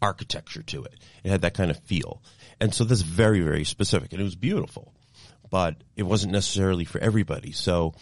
architecture 0.00 0.62
to 0.62 0.84
it. 0.84 0.94
It 1.24 1.30
had 1.30 1.42
that 1.42 1.54
kind 1.54 1.70
of 1.70 1.78
feel, 1.80 2.22
and 2.60 2.72
so 2.72 2.84
this 2.84 2.98
is 2.98 3.04
very 3.04 3.40
very 3.40 3.64
specific, 3.64 4.12
and 4.12 4.20
it 4.20 4.24
was 4.24 4.36
beautiful, 4.36 4.92
but 5.50 5.76
it 5.96 6.04
wasn't 6.04 6.32
necessarily 6.32 6.84
for 6.84 7.00
everybody. 7.00 7.52
So 7.52 7.94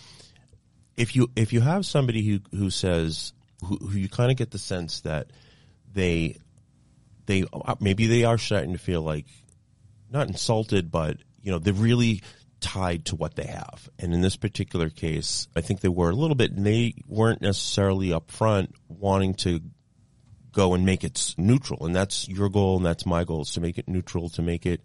if 0.97 1.17
you 1.17 1.31
if 1.37 1.53
you 1.53 1.61
have 1.61 1.87
somebody 1.87 2.23
who 2.27 2.41
who 2.57 2.71
says 2.71 3.33
who, 3.65 3.77
who 3.77 3.99
you 3.99 4.09
kind 4.09 4.31
of 4.31 4.37
get 4.37 4.51
the 4.51 4.59
sense 4.59 5.01
that 5.01 5.29
they 5.93 6.39
they 7.27 7.45
uh, 7.53 7.75
maybe 7.81 8.07
they 8.07 8.25
are 8.25 8.39
starting 8.39 8.73
to 8.73 8.79
feel 8.79 9.03
like 9.03 9.27
not 10.11 10.29
insulted, 10.29 10.91
but 10.91 11.19
you 11.43 11.53
know, 11.53 11.59
they're 11.59 11.73
really 11.73 12.23
tied 12.67 13.05
to 13.05 13.15
what 13.15 13.37
they 13.37 13.47
have. 13.47 13.89
And 13.97 14.13
in 14.13 14.23
this 14.23 14.35
particular 14.35 14.91
case, 14.91 15.47
I 15.55 15.61
think 15.61 15.81
they 15.81 15.89
were 15.89 16.11
a 16.11 16.17
little 16.17 16.35
bit, 16.35 16.51
they 16.57 16.95
weren't 17.07 17.41
necessarily 17.41 18.09
upfront 18.09 18.73
wanting 18.89 19.35
to 19.35 19.61
go 20.51 20.75
and 20.75 20.85
make 20.85 21.05
it 21.05 21.35
neutral. 21.39 21.87
And 21.87 21.95
that's 21.95 22.29
your 22.29 22.49
goal, 22.49 22.79
and 22.79 22.85
that's 22.85 23.07
my 23.07 23.23
goal 23.23 23.43
is 23.43 23.53
to 23.53 23.61
make 23.61 23.79
it 23.79 23.87
neutral, 23.87 24.31
to 24.31 24.43
make 24.43 24.67
it 24.67 24.81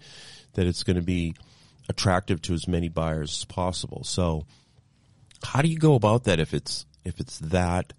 that 0.53 0.67
it's 0.67 0.83
going 0.83 0.97
to 0.97 1.01
be 1.01 1.33
attractive 1.89 2.39
to 2.43 2.53
as 2.53 2.67
many 2.67 2.87
buyers 2.87 3.39
as 3.41 3.45
possible. 3.45 4.03
So, 4.03 4.45
how 5.43 5.63
do 5.63 5.67
you 5.67 5.79
go 5.79 5.95
about 5.95 6.25
that 6.25 6.39
if 6.39 6.53
it's 6.53 6.85
if 7.03 7.19
it's 7.19 7.39
that, 7.39 7.93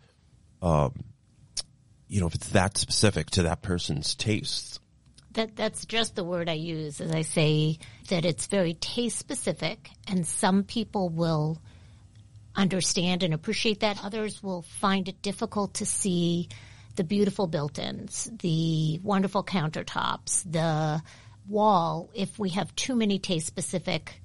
um, 0.60 0.92
you 2.06 2.20
know, 2.20 2.28
if 2.28 2.36
it's 2.36 2.50
that 2.50 2.78
specific 2.78 3.30
to 3.30 3.42
that 3.42 3.62
person's 3.62 4.14
tastes? 4.14 4.78
That 5.34 5.56
that's 5.56 5.86
just 5.86 6.14
the 6.14 6.24
word 6.24 6.48
I 6.48 6.54
use 6.54 7.00
as 7.00 7.10
I 7.10 7.22
say 7.22 7.78
that 8.08 8.24
it's 8.24 8.46
very 8.46 8.74
taste 8.74 9.18
specific 9.18 9.88
and 10.06 10.26
some 10.26 10.64
people 10.64 11.08
will 11.08 11.60
understand 12.54 13.22
and 13.22 13.32
appreciate 13.32 13.80
that. 13.80 14.04
Others 14.04 14.42
will 14.42 14.62
find 14.62 15.08
it 15.08 15.22
difficult 15.22 15.74
to 15.74 15.86
see 15.86 16.48
the 16.96 17.04
beautiful 17.04 17.46
built-ins, 17.46 18.30
the 18.40 19.00
wonderful 19.02 19.42
countertops, 19.42 20.42
the 20.50 21.02
wall 21.48 22.10
if 22.14 22.38
we 22.38 22.50
have 22.50 22.74
too 22.76 22.94
many 22.94 23.18
taste 23.18 23.46
specific 23.46 24.20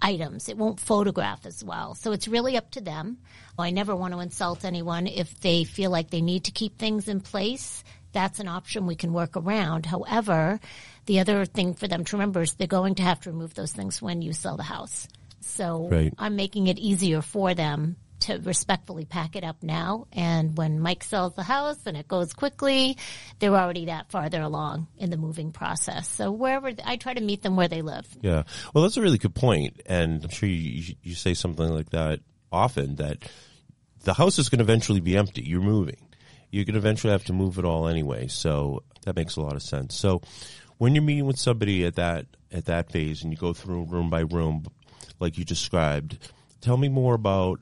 items. 0.00 0.48
It 0.48 0.56
won't 0.56 0.80
photograph 0.80 1.44
as 1.44 1.62
well. 1.62 1.94
So 1.94 2.12
it's 2.12 2.28
really 2.28 2.56
up 2.56 2.70
to 2.72 2.80
them. 2.80 3.18
I 3.58 3.70
never 3.70 3.94
want 3.94 4.14
to 4.14 4.20
insult 4.20 4.64
anyone 4.64 5.06
if 5.06 5.40
they 5.40 5.64
feel 5.64 5.90
like 5.90 6.10
they 6.10 6.22
need 6.22 6.44
to 6.44 6.52
keep 6.52 6.78
things 6.78 7.08
in 7.08 7.20
place 7.20 7.84
that's 8.12 8.40
an 8.40 8.48
option 8.48 8.86
we 8.86 8.96
can 8.96 9.12
work 9.12 9.36
around. 9.36 9.86
However, 9.86 10.60
the 11.06 11.20
other 11.20 11.44
thing 11.44 11.74
for 11.74 11.88
them 11.88 12.04
to 12.04 12.16
remember 12.16 12.42
is 12.42 12.54
they're 12.54 12.66
going 12.66 12.96
to 12.96 13.02
have 13.02 13.20
to 13.22 13.30
remove 13.30 13.54
those 13.54 13.72
things 13.72 14.00
when 14.00 14.22
you 14.22 14.32
sell 14.32 14.56
the 14.56 14.62
house. 14.62 15.08
So 15.40 15.88
right. 15.90 16.12
I'm 16.18 16.36
making 16.36 16.66
it 16.66 16.78
easier 16.78 17.22
for 17.22 17.54
them 17.54 17.96
to 18.20 18.38
respectfully 18.38 19.04
pack 19.04 19.36
it 19.36 19.44
up 19.44 19.62
now. 19.62 20.06
And 20.12 20.56
when 20.56 20.80
Mike 20.80 21.04
sells 21.04 21.34
the 21.34 21.42
house 21.42 21.78
and 21.86 21.96
it 21.96 22.08
goes 22.08 22.32
quickly, 22.32 22.96
they're 23.38 23.54
already 23.54 23.86
that 23.86 24.10
farther 24.10 24.40
along 24.42 24.88
in 24.96 25.10
the 25.10 25.16
moving 25.16 25.52
process. 25.52 26.08
So 26.08 26.32
wherever 26.32 26.72
I 26.84 26.96
try 26.96 27.14
to 27.14 27.20
meet 27.20 27.42
them 27.42 27.56
where 27.56 27.68
they 27.68 27.82
live. 27.82 28.06
Yeah. 28.20 28.42
Well, 28.74 28.82
that's 28.82 28.96
a 28.96 29.02
really 29.02 29.18
good 29.18 29.34
point. 29.34 29.80
And 29.86 30.24
I'm 30.24 30.30
sure 30.30 30.48
you, 30.48 30.94
you 31.02 31.14
say 31.14 31.34
something 31.34 31.68
like 31.68 31.90
that 31.90 32.20
often 32.50 32.96
that 32.96 33.18
the 34.02 34.14
house 34.14 34.38
is 34.38 34.48
going 34.48 34.58
to 34.58 34.64
eventually 34.64 35.00
be 35.00 35.16
empty. 35.16 35.42
You're 35.42 35.60
moving 35.60 36.07
you're 36.50 36.64
going 36.64 36.74
to 36.74 36.78
eventually 36.78 37.12
have 37.12 37.24
to 37.24 37.32
move 37.32 37.58
it 37.58 37.64
all 37.64 37.88
anyway. 37.88 38.28
So 38.28 38.82
that 39.04 39.16
makes 39.16 39.36
a 39.36 39.40
lot 39.40 39.54
of 39.54 39.62
sense. 39.62 39.94
So 39.94 40.22
when 40.78 40.94
you're 40.94 41.02
meeting 41.02 41.26
with 41.26 41.38
somebody 41.38 41.84
at 41.84 41.96
that 41.96 42.26
at 42.50 42.66
that 42.66 42.90
phase 42.90 43.22
and 43.22 43.32
you 43.32 43.36
go 43.36 43.52
through 43.52 43.84
room 43.84 44.10
by 44.10 44.20
room, 44.20 44.64
like 45.20 45.36
you 45.36 45.44
described, 45.44 46.18
tell 46.60 46.76
me 46.76 46.88
more 46.88 47.14
about 47.14 47.60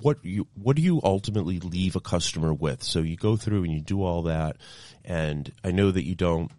what 0.00 0.24
you 0.24 0.48
what 0.54 0.76
do 0.76 0.82
you 0.82 1.00
ultimately 1.04 1.60
leave 1.60 1.96
a 1.96 2.00
customer 2.00 2.52
with? 2.52 2.82
So 2.82 3.00
you 3.00 3.16
go 3.16 3.36
through 3.36 3.64
and 3.64 3.72
you 3.72 3.80
do 3.80 4.02
all 4.02 4.22
that, 4.22 4.56
and 5.04 5.52
I 5.62 5.70
know 5.70 5.90
that 5.90 6.06
you 6.06 6.14
don't 6.14 6.50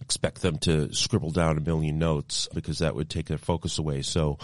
expect 0.00 0.42
them 0.42 0.58
to 0.58 0.92
scribble 0.92 1.30
down 1.30 1.56
a 1.56 1.60
million 1.60 1.98
notes 1.98 2.48
because 2.52 2.78
that 2.78 2.94
would 2.94 3.08
take 3.08 3.26
their 3.26 3.38
focus 3.38 3.78
away. 3.78 4.02
So 4.02 4.38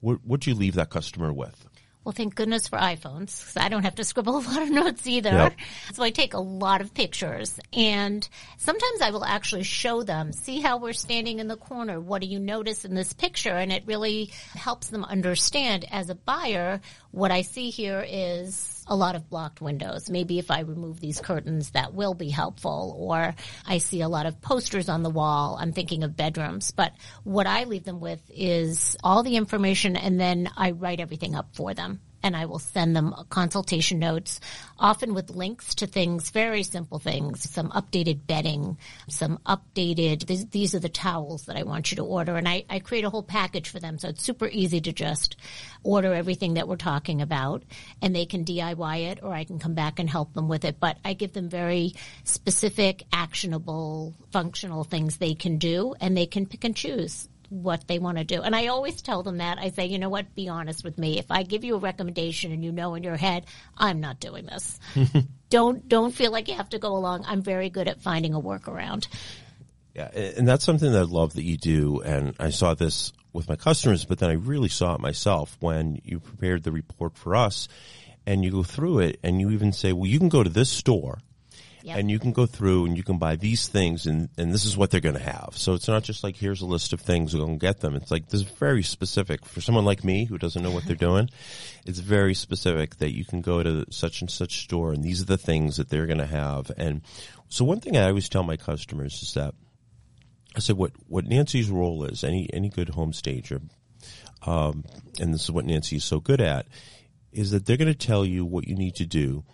what 0.00 0.24
what 0.24 0.40
do 0.40 0.50
you 0.50 0.56
leave 0.56 0.74
that 0.74 0.90
customer 0.90 1.32
with? 1.32 1.66
Well, 2.02 2.12
thank 2.12 2.34
goodness 2.34 2.66
for 2.66 2.78
iPhones 2.78 3.40
because 3.40 3.58
I 3.58 3.68
don't 3.68 3.82
have 3.82 3.96
to 3.96 4.04
scribble 4.04 4.36
a 4.38 4.40
lot 4.40 4.62
of 4.62 4.70
notes 4.70 5.06
either. 5.06 5.30
Yep. 5.30 5.54
So 5.92 6.02
I 6.02 6.10
take 6.10 6.32
a 6.32 6.40
lot 6.40 6.80
of 6.80 6.94
pictures 6.94 7.60
and 7.74 8.26
sometimes 8.56 9.02
I 9.02 9.10
will 9.10 9.24
actually 9.24 9.64
show 9.64 10.02
them, 10.02 10.32
see 10.32 10.60
how 10.60 10.78
we're 10.78 10.94
standing 10.94 11.40
in 11.40 11.48
the 11.48 11.56
corner. 11.56 12.00
What 12.00 12.22
do 12.22 12.26
you 12.26 12.38
notice 12.38 12.84
in 12.84 12.94
this 12.94 13.12
picture? 13.12 13.54
And 13.54 13.70
it 13.70 13.84
really 13.86 14.30
helps 14.54 14.88
them 14.88 15.04
understand 15.04 15.84
as 15.90 16.08
a 16.08 16.14
buyer, 16.14 16.80
what 17.10 17.30
I 17.30 17.42
see 17.42 17.68
here 17.68 18.04
is 18.08 18.79
a 18.90 18.96
lot 18.96 19.14
of 19.14 19.30
blocked 19.30 19.60
windows. 19.60 20.10
Maybe 20.10 20.38
if 20.38 20.50
I 20.50 20.60
remove 20.60 21.00
these 21.00 21.20
curtains, 21.20 21.70
that 21.70 21.94
will 21.94 22.14
be 22.14 22.28
helpful. 22.28 22.96
Or 22.98 23.34
I 23.64 23.78
see 23.78 24.00
a 24.00 24.08
lot 24.08 24.26
of 24.26 24.42
posters 24.42 24.88
on 24.88 25.04
the 25.04 25.10
wall. 25.10 25.56
I'm 25.58 25.72
thinking 25.72 26.02
of 26.02 26.16
bedrooms. 26.16 26.72
But 26.72 26.92
what 27.22 27.46
I 27.46 27.64
leave 27.64 27.84
them 27.84 28.00
with 28.00 28.20
is 28.28 28.96
all 29.02 29.22
the 29.22 29.36
information 29.36 29.96
and 29.96 30.20
then 30.20 30.50
I 30.56 30.72
write 30.72 31.00
everything 31.00 31.36
up 31.36 31.54
for 31.54 31.72
them. 31.72 32.00
And 32.22 32.36
I 32.36 32.46
will 32.46 32.58
send 32.58 32.94
them 32.94 33.14
consultation 33.28 33.98
notes, 33.98 34.40
often 34.78 35.14
with 35.14 35.30
links 35.30 35.74
to 35.76 35.86
things, 35.86 36.30
very 36.30 36.62
simple 36.62 36.98
things, 36.98 37.48
some 37.48 37.70
updated 37.70 38.26
bedding, 38.26 38.78
some 39.08 39.38
updated, 39.46 40.26
these, 40.26 40.46
these 40.48 40.74
are 40.74 40.80
the 40.80 40.88
towels 40.88 41.46
that 41.46 41.56
I 41.56 41.62
want 41.62 41.90
you 41.90 41.96
to 41.96 42.04
order. 42.04 42.36
And 42.36 42.48
I, 42.48 42.64
I 42.68 42.78
create 42.80 43.04
a 43.04 43.10
whole 43.10 43.22
package 43.22 43.68
for 43.68 43.80
them. 43.80 43.98
So 43.98 44.08
it's 44.08 44.22
super 44.22 44.48
easy 44.48 44.80
to 44.82 44.92
just 44.92 45.36
order 45.82 46.12
everything 46.12 46.54
that 46.54 46.68
we're 46.68 46.76
talking 46.76 47.22
about 47.22 47.62
and 48.02 48.14
they 48.14 48.26
can 48.26 48.44
DIY 48.44 49.10
it 49.10 49.22
or 49.22 49.32
I 49.32 49.44
can 49.44 49.58
come 49.58 49.74
back 49.74 49.98
and 49.98 50.08
help 50.08 50.34
them 50.34 50.48
with 50.48 50.64
it. 50.64 50.78
But 50.80 50.98
I 51.04 51.14
give 51.14 51.32
them 51.32 51.48
very 51.48 51.94
specific, 52.24 53.04
actionable, 53.12 54.14
functional 54.30 54.84
things 54.84 55.16
they 55.16 55.34
can 55.34 55.58
do 55.58 55.94
and 56.00 56.16
they 56.16 56.26
can 56.26 56.46
pick 56.46 56.64
and 56.64 56.76
choose 56.76 57.28
what 57.50 57.86
they 57.86 57.98
want 57.98 58.16
to 58.16 58.24
do. 58.24 58.40
And 58.40 58.56
I 58.56 58.68
always 58.68 59.02
tell 59.02 59.22
them 59.22 59.38
that. 59.38 59.58
I 59.58 59.70
say, 59.70 59.86
you 59.86 59.98
know 59.98 60.08
what, 60.08 60.34
be 60.34 60.48
honest 60.48 60.84
with 60.84 60.96
me. 60.96 61.18
If 61.18 61.30
I 61.30 61.42
give 61.42 61.64
you 61.64 61.74
a 61.74 61.78
recommendation 61.78 62.52
and 62.52 62.64
you 62.64 62.72
know 62.72 62.94
in 62.94 63.02
your 63.02 63.16
head, 63.16 63.44
I'm 63.76 64.00
not 64.00 64.20
doing 64.20 64.46
this. 64.46 64.78
don't 65.50 65.86
don't 65.88 66.14
feel 66.14 66.30
like 66.30 66.48
you 66.48 66.54
have 66.54 66.70
to 66.70 66.78
go 66.78 66.96
along. 66.96 67.24
I'm 67.26 67.42
very 67.42 67.68
good 67.68 67.88
at 67.88 68.00
finding 68.00 68.34
a 68.34 68.40
workaround. 68.40 69.08
Yeah, 69.94 70.08
and 70.14 70.46
that's 70.46 70.64
something 70.64 70.92
that 70.92 70.98
I 70.98 71.02
love 71.02 71.34
that 71.34 71.42
you 71.42 71.56
do. 71.56 72.00
And 72.00 72.34
I 72.38 72.50
saw 72.50 72.74
this 72.74 73.12
with 73.32 73.48
my 73.48 73.56
customers, 73.56 74.04
but 74.04 74.18
then 74.18 74.30
I 74.30 74.34
really 74.34 74.68
saw 74.68 74.94
it 74.94 75.00
myself 75.00 75.56
when 75.60 76.00
you 76.04 76.20
prepared 76.20 76.62
the 76.62 76.72
report 76.72 77.16
for 77.16 77.34
us 77.34 77.68
and 78.26 78.44
you 78.44 78.52
go 78.52 78.62
through 78.62 79.00
it 79.00 79.18
and 79.24 79.40
you 79.40 79.50
even 79.50 79.72
say, 79.72 79.92
well, 79.92 80.06
you 80.06 80.18
can 80.18 80.28
go 80.28 80.42
to 80.44 80.50
this 80.50 80.70
store 80.70 81.18
Yep. 81.82 81.98
And 81.98 82.10
you 82.10 82.18
can 82.18 82.32
go 82.32 82.46
through 82.46 82.86
and 82.86 82.96
you 82.96 83.02
can 83.02 83.18
buy 83.18 83.36
these 83.36 83.68
things 83.68 84.06
and, 84.06 84.28
and 84.36 84.52
this 84.52 84.64
is 84.64 84.76
what 84.76 84.90
they're 84.90 85.00
going 85.00 85.16
to 85.16 85.22
have. 85.22 85.50
So 85.56 85.74
it's 85.74 85.88
not 85.88 86.02
just 86.02 86.22
like, 86.22 86.36
here's 86.36 86.60
a 86.60 86.66
list 86.66 86.92
of 86.92 87.00
things, 87.00 87.34
go 87.34 87.44
and 87.44 87.58
get 87.58 87.80
them. 87.80 87.94
It's 87.94 88.10
like, 88.10 88.28
this 88.28 88.42
is 88.42 88.46
very 88.46 88.82
specific 88.82 89.44
for 89.46 89.60
someone 89.60 89.84
like 89.84 90.04
me 90.04 90.26
who 90.26 90.38
doesn't 90.38 90.62
know 90.62 90.70
what 90.70 90.84
they're 90.84 90.96
doing. 90.96 91.30
It's 91.86 91.98
very 91.98 92.34
specific 92.34 92.96
that 92.96 93.16
you 93.16 93.24
can 93.24 93.40
go 93.40 93.62
to 93.62 93.86
such 93.90 94.20
and 94.20 94.30
such 94.30 94.60
store 94.60 94.92
and 94.92 95.02
these 95.02 95.22
are 95.22 95.24
the 95.24 95.38
things 95.38 95.78
that 95.78 95.88
they're 95.88 96.06
going 96.06 96.18
to 96.18 96.26
have. 96.26 96.70
And 96.76 97.00
so 97.48 97.64
one 97.64 97.80
thing 97.80 97.96
I 97.96 98.08
always 98.08 98.28
tell 98.28 98.42
my 98.42 98.58
customers 98.58 99.22
is 99.22 99.32
that 99.32 99.54
I 100.54 100.60
said, 100.60 100.76
what, 100.76 100.92
what 101.08 101.24
Nancy's 101.24 101.70
role 101.70 102.04
is, 102.04 102.22
any, 102.22 102.48
any 102.52 102.68
good 102.68 102.90
home 102.90 103.12
stager, 103.14 103.62
um, 104.46 104.84
and 105.18 105.32
this 105.32 105.44
is 105.44 105.50
what 105.50 105.64
Nancy 105.64 105.96
is 105.96 106.04
so 106.04 106.20
good 106.20 106.40
at, 106.40 106.66
is 107.32 107.52
that 107.52 107.66
they're 107.66 107.76
going 107.76 107.92
to 107.92 108.06
tell 108.06 108.24
you 108.24 108.44
what 108.44 108.66
you 108.66 108.74
need 108.74 108.96
to 108.96 109.06
do 109.06 109.44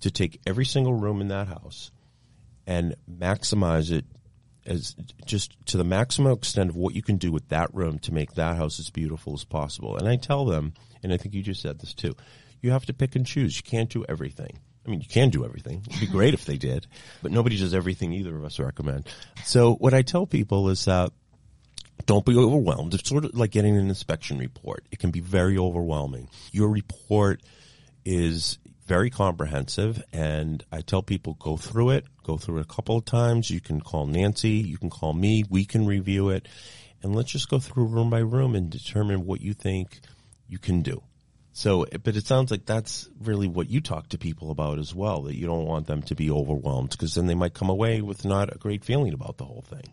to 0.00 0.10
take 0.10 0.40
every 0.46 0.64
single 0.64 0.94
room 0.94 1.20
in 1.20 1.28
that 1.28 1.48
house 1.48 1.90
and 2.66 2.94
maximize 3.10 3.90
it 3.90 4.04
as 4.66 4.96
just 5.24 5.56
to 5.66 5.76
the 5.76 5.84
maximum 5.84 6.32
extent 6.32 6.70
of 6.70 6.76
what 6.76 6.94
you 6.94 7.02
can 7.02 7.16
do 7.16 7.30
with 7.30 7.48
that 7.48 7.72
room 7.72 7.98
to 8.00 8.12
make 8.12 8.34
that 8.34 8.56
house 8.56 8.80
as 8.80 8.90
beautiful 8.90 9.32
as 9.34 9.44
possible. 9.44 9.96
And 9.96 10.08
I 10.08 10.16
tell 10.16 10.44
them, 10.44 10.74
and 11.02 11.12
I 11.12 11.16
think 11.16 11.34
you 11.34 11.42
just 11.42 11.62
said 11.62 11.78
this 11.78 11.94
too, 11.94 12.16
you 12.60 12.72
have 12.72 12.86
to 12.86 12.92
pick 12.92 13.14
and 13.14 13.24
choose. 13.24 13.56
You 13.56 13.62
can't 13.62 13.90
do 13.90 14.04
everything. 14.08 14.58
I 14.84 14.90
mean, 14.90 15.00
you 15.00 15.08
can 15.08 15.30
do 15.30 15.44
everything. 15.44 15.82
It'd 15.88 16.00
be 16.00 16.06
great 16.06 16.34
if 16.34 16.44
they 16.44 16.56
did, 16.56 16.86
but 17.22 17.32
nobody 17.32 17.56
does 17.58 17.74
everything 17.74 18.12
either 18.12 18.36
of 18.36 18.44
us 18.44 18.58
recommend. 18.58 19.08
So 19.44 19.74
what 19.74 19.94
I 19.94 20.02
tell 20.02 20.26
people 20.26 20.68
is 20.68 20.84
that 20.84 21.12
don't 22.04 22.24
be 22.24 22.36
overwhelmed. 22.36 22.94
It's 22.94 23.08
sort 23.08 23.24
of 23.24 23.34
like 23.34 23.50
getting 23.50 23.76
an 23.76 23.88
inspection 23.88 24.38
report. 24.38 24.86
It 24.92 24.98
can 24.98 25.10
be 25.10 25.20
very 25.20 25.58
overwhelming. 25.58 26.28
Your 26.52 26.68
report 26.68 27.42
is 28.04 28.58
very 28.86 29.10
comprehensive 29.10 30.02
and 30.12 30.64
I 30.70 30.80
tell 30.80 31.02
people 31.02 31.34
go 31.34 31.56
through 31.56 31.90
it, 31.90 32.04
go 32.22 32.36
through 32.36 32.58
it 32.58 32.62
a 32.62 32.74
couple 32.74 32.96
of 32.96 33.04
times. 33.04 33.50
You 33.50 33.60
can 33.60 33.80
call 33.80 34.06
Nancy, 34.06 34.50
you 34.50 34.78
can 34.78 34.90
call 34.90 35.12
me, 35.12 35.44
we 35.48 35.64
can 35.64 35.86
review 35.86 36.30
it 36.30 36.48
and 37.02 37.14
let's 37.14 37.30
just 37.30 37.48
go 37.48 37.58
through 37.58 37.86
room 37.86 38.10
by 38.10 38.20
room 38.20 38.54
and 38.54 38.70
determine 38.70 39.26
what 39.26 39.40
you 39.40 39.54
think 39.54 40.00
you 40.48 40.58
can 40.58 40.82
do. 40.82 41.02
So, 41.52 41.86
but 42.04 42.16
it 42.16 42.26
sounds 42.26 42.50
like 42.50 42.66
that's 42.66 43.08
really 43.18 43.48
what 43.48 43.70
you 43.70 43.80
talk 43.80 44.10
to 44.10 44.18
people 44.18 44.50
about 44.50 44.78
as 44.78 44.94
well, 44.94 45.22
that 45.22 45.36
you 45.36 45.46
don't 45.46 45.64
want 45.64 45.86
them 45.86 46.02
to 46.02 46.14
be 46.14 46.30
overwhelmed 46.30 46.90
because 46.90 47.14
then 47.14 47.26
they 47.26 47.34
might 47.34 47.54
come 47.54 47.70
away 47.70 48.02
with 48.02 48.26
not 48.26 48.54
a 48.54 48.58
great 48.58 48.84
feeling 48.84 49.14
about 49.14 49.38
the 49.38 49.46
whole 49.46 49.64
thing. 49.66 49.92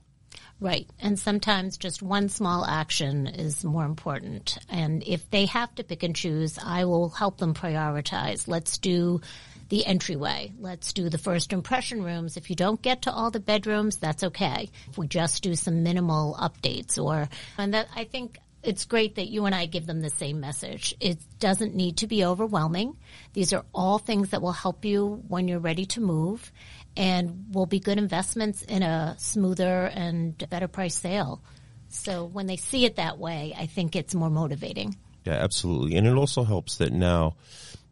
Right. 0.63 0.89
And 0.97 1.19
sometimes 1.19 1.75
just 1.75 2.01
one 2.01 2.29
small 2.29 2.63
action 2.63 3.27
is 3.27 3.65
more 3.65 3.83
important. 3.83 4.57
And 4.69 5.03
if 5.05 5.29
they 5.29 5.45
have 5.47 5.75
to 5.75 5.83
pick 5.83 6.03
and 6.03 6.15
choose, 6.15 6.57
I 6.57 6.85
will 6.85 7.09
help 7.09 7.37
them 7.37 7.53
prioritize. 7.53 8.47
Let's 8.47 8.77
do 8.77 9.19
the 9.67 9.85
entryway. 9.85 10.53
Let's 10.57 10.93
do 10.93 11.09
the 11.09 11.17
first 11.17 11.51
impression 11.51 12.01
rooms. 12.01 12.37
If 12.37 12.49
you 12.49 12.55
don't 12.55 12.81
get 12.81 13.01
to 13.01 13.11
all 13.11 13.29
the 13.29 13.41
bedrooms, 13.41 13.97
that's 13.97 14.23
okay. 14.23 14.69
If 14.89 14.97
we 14.97 15.05
just 15.05 15.43
do 15.43 15.53
some 15.55 15.83
minimal 15.83 16.37
updates 16.39 16.97
or, 16.97 17.27
and 17.57 17.73
that 17.73 17.89
I 17.93 18.05
think 18.05 18.39
it's 18.63 18.85
great 18.85 19.15
that 19.15 19.27
you 19.27 19.43
and 19.43 19.53
I 19.53 19.65
give 19.65 19.85
them 19.85 19.99
the 19.99 20.09
same 20.09 20.39
message. 20.39 20.95
It 21.01 21.17
doesn't 21.39 21.75
need 21.75 21.97
to 21.97 22.07
be 22.07 22.23
overwhelming. 22.23 22.95
These 23.33 23.51
are 23.51 23.65
all 23.75 23.99
things 23.99 24.29
that 24.29 24.41
will 24.41 24.53
help 24.53 24.85
you 24.85 25.21
when 25.27 25.49
you're 25.49 25.59
ready 25.59 25.85
to 25.87 25.99
move 25.99 26.53
and 26.95 27.45
will 27.53 27.65
be 27.65 27.79
good 27.79 27.97
investments 27.97 28.61
in 28.61 28.83
a 28.83 29.15
smoother 29.17 29.85
and 29.85 30.37
better 30.49 30.67
price 30.67 30.95
sale. 30.95 31.41
So 31.89 32.25
when 32.25 32.47
they 32.47 32.57
see 32.57 32.85
it 32.85 32.95
that 32.95 33.17
way, 33.17 33.55
I 33.57 33.65
think 33.65 33.95
it's 33.95 34.15
more 34.15 34.29
motivating. 34.29 34.97
Yeah, 35.25 35.33
absolutely. 35.33 35.95
And 35.95 36.05
it 36.05 36.15
also 36.15 36.43
helps 36.43 36.77
that 36.77 36.91
now, 36.91 37.35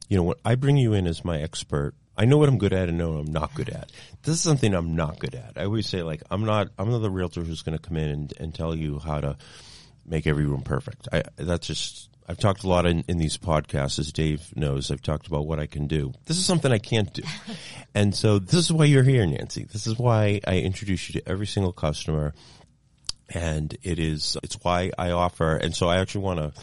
you 0.10 0.18
know, 0.18 0.24
when 0.24 0.36
I 0.44 0.56
bring 0.56 0.78
you 0.78 0.94
in 0.94 1.08
as 1.08 1.24
my 1.24 1.40
expert, 1.42 1.94
I 2.18 2.26
know 2.26 2.38
what 2.38 2.50
I'm 2.50 2.58
good 2.58 2.74
at 2.74 2.90
and 2.90 2.98
know 2.98 3.12
what 3.12 3.20
I'm 3.22 3.32
not 3.32 3.54
good 3.56 3.70
at. 3.70 3.92
This 4.24 4.36
is 4.36 4.42
something 4.42 4.74
I'm 4.74 4.96
not 4.96 5.18
good 5.18 5.34
at. 5.34 5.54
I 5.56 5.64
always 5.64 5.88
say 5.88 6.04
like, 6.04 6.22
I'm 6.30 6.46
not, 6.46 6.70
I'm 6.78 6.92
not 6.92 7.00
the 7.00 7.10
realtor 7.10 7.42
who's 7.42 7.62
going 7.64 7.78
to 7.78 7.82
come 7.82 7.98
in 7.98 8.10
and, 8.10 8.34
and 8.40 8.54
tell 8.54 8.76
you 8.76 9.00
how 9.00 9.22
to 9.22 9.38
make 10.06 10.28
every 10.28 10.46
room 10.46 10.62
perfect. 10.62 11.08
I, 11.12 11.24
that's 11.38 11.68
just, 11.68 12.10
I've 12.32 12.38
talked 12.38 12.64
a 12.64 12.70
lot 12.70 12.86
in, 12.86 13.04
in 13.10 13.18
these 13.18 13.38
podcasts, 13.38 14.00
as 14.00 14.14
Dave 14.14 14.56
knows. 14.56 14.90
I've 14.90 15.02
talked 15.02 15.28
about 15.28 15.46
what 15.46 15.60
I 15.60 15.66
can 15.66 15.88
do. 15.88 16.14
This 16.28 16.38
is 16.38 16.46
something 16.46 16.72
I 16.72 16.78
can't 16.78 17.14
do. 17.14 17.24
and 17.94 18.16
so 18.16 18.40
this 18.40 18.62
is 18.62 18.72
why 18.72 18.86
you're 18.86 19.04
here, 19.04 19.26
Nancy. 19.26 19.66
This 19.66 19.86
is 19.86 20.00
why 20.00 20.40
I 20.48 20.60
introduce 20.60 21.10
you 21.10 21.20
to 21.20 21.30
every 21.30 21.46
single 21.46 21.74
customer. 21.74 22.34
And 23.34 23.78
it 23.84 24.00
is, 24.00 24.38
it's 24.44 24.56
why 24.62 24.92
I 24.98 25.12
offer, 25.12 25.58
and 25.58 25.76
so 25.76 25.90
I 25.90 25.98
actually 25.98 26.24
want 26.24 26.40
to 26.40 26.54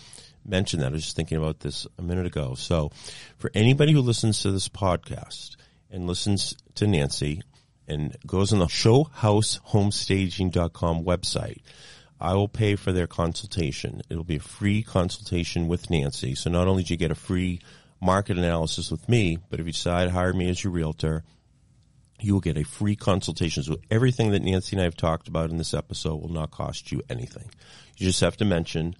mention 0.42 0.80
that. 0.80 0.87
I 0.87 0.92
was 0.92 1.04
just 1.04 1.16
thinking 1.16 1.37
about 1.37 1.60
this 1.60 1.87
a 1.98 2.02
minute 2.02 2.25
ago. 2.25 2.54
So 2.54 2.90
for 3.37 3.50
anybody 3.52 3.92
who 3.92 4.00
listens 4.00 4.40
to 4.42 4.50
this 4.50 4.70
podcast 4.70 5.56
and 5.90 6.06
listens 6.06 6.56
to 6.76 6.87
Nancy 6.87 7.42
and 7.87 8.16
goes 8.26 8.54
on 8.54 8.60
the 8.60 8.68
showhousehomestaging.com 8.68 11.04
website, 11.04 11.60
I 12.20 12.34
will 12.34 12.48
pay 12.48 12.76
for 12.76 12.92
their 12.92 13.06
consultation. 13.06 14.02
It'll 14.08 14.25
be 14.25 14.37
a 14.37 14.40
free 14.40 14.82
consultation 14.82 15.68
with 15.68 15.90
Nancy. 15.90 16.34
So 16.34 16.50
not 16.50 16.66
only 16.66 16.82
do 16.82 16.94
you 16.94 16.98
get 16.98 17.10
a 17.10 17.16
free 17.16 17.60
market 18.00 18.38
analysis 18.38 18.90
with 18.90 19.08
me, 19.08 19.38
but 19.50 19.60
if 19.60 19.66
you 19.66 19.72
decide 19.72 20.06
to 20.06 20.10
hire 20.10 20.32
me 20.32 20.48
as 20.50 20.62
your 20.62 20.72
realtor, 20.72 21.25
you 22.20 22.32
will 22.32 22.40
get 22.40 22.58
a 22.58 22.64
free 22.64 22.96
consultation. 22.96 23.62
So 23.62 23.76
everything 23.90 24.32
that 24.32 24.42
Nancy 24.42 24.75
and 24.75 24.80
I 24.80 24.84
have 24.84 24.96
talked 24.96 25.28
about 25.28 25.50
in 25.50 25.58
this 25.58 25.75
episode 25.75 26.20
will 26.20 26.32
not 26.32 26.50
cost 26.50 26.90
you 26.90 27.02
anything. 27.08 27.48
You 27.96 28.06
just 28.06 28.20
have 28.20 28.37
to 28.38 28.44
mention 28.44 28.96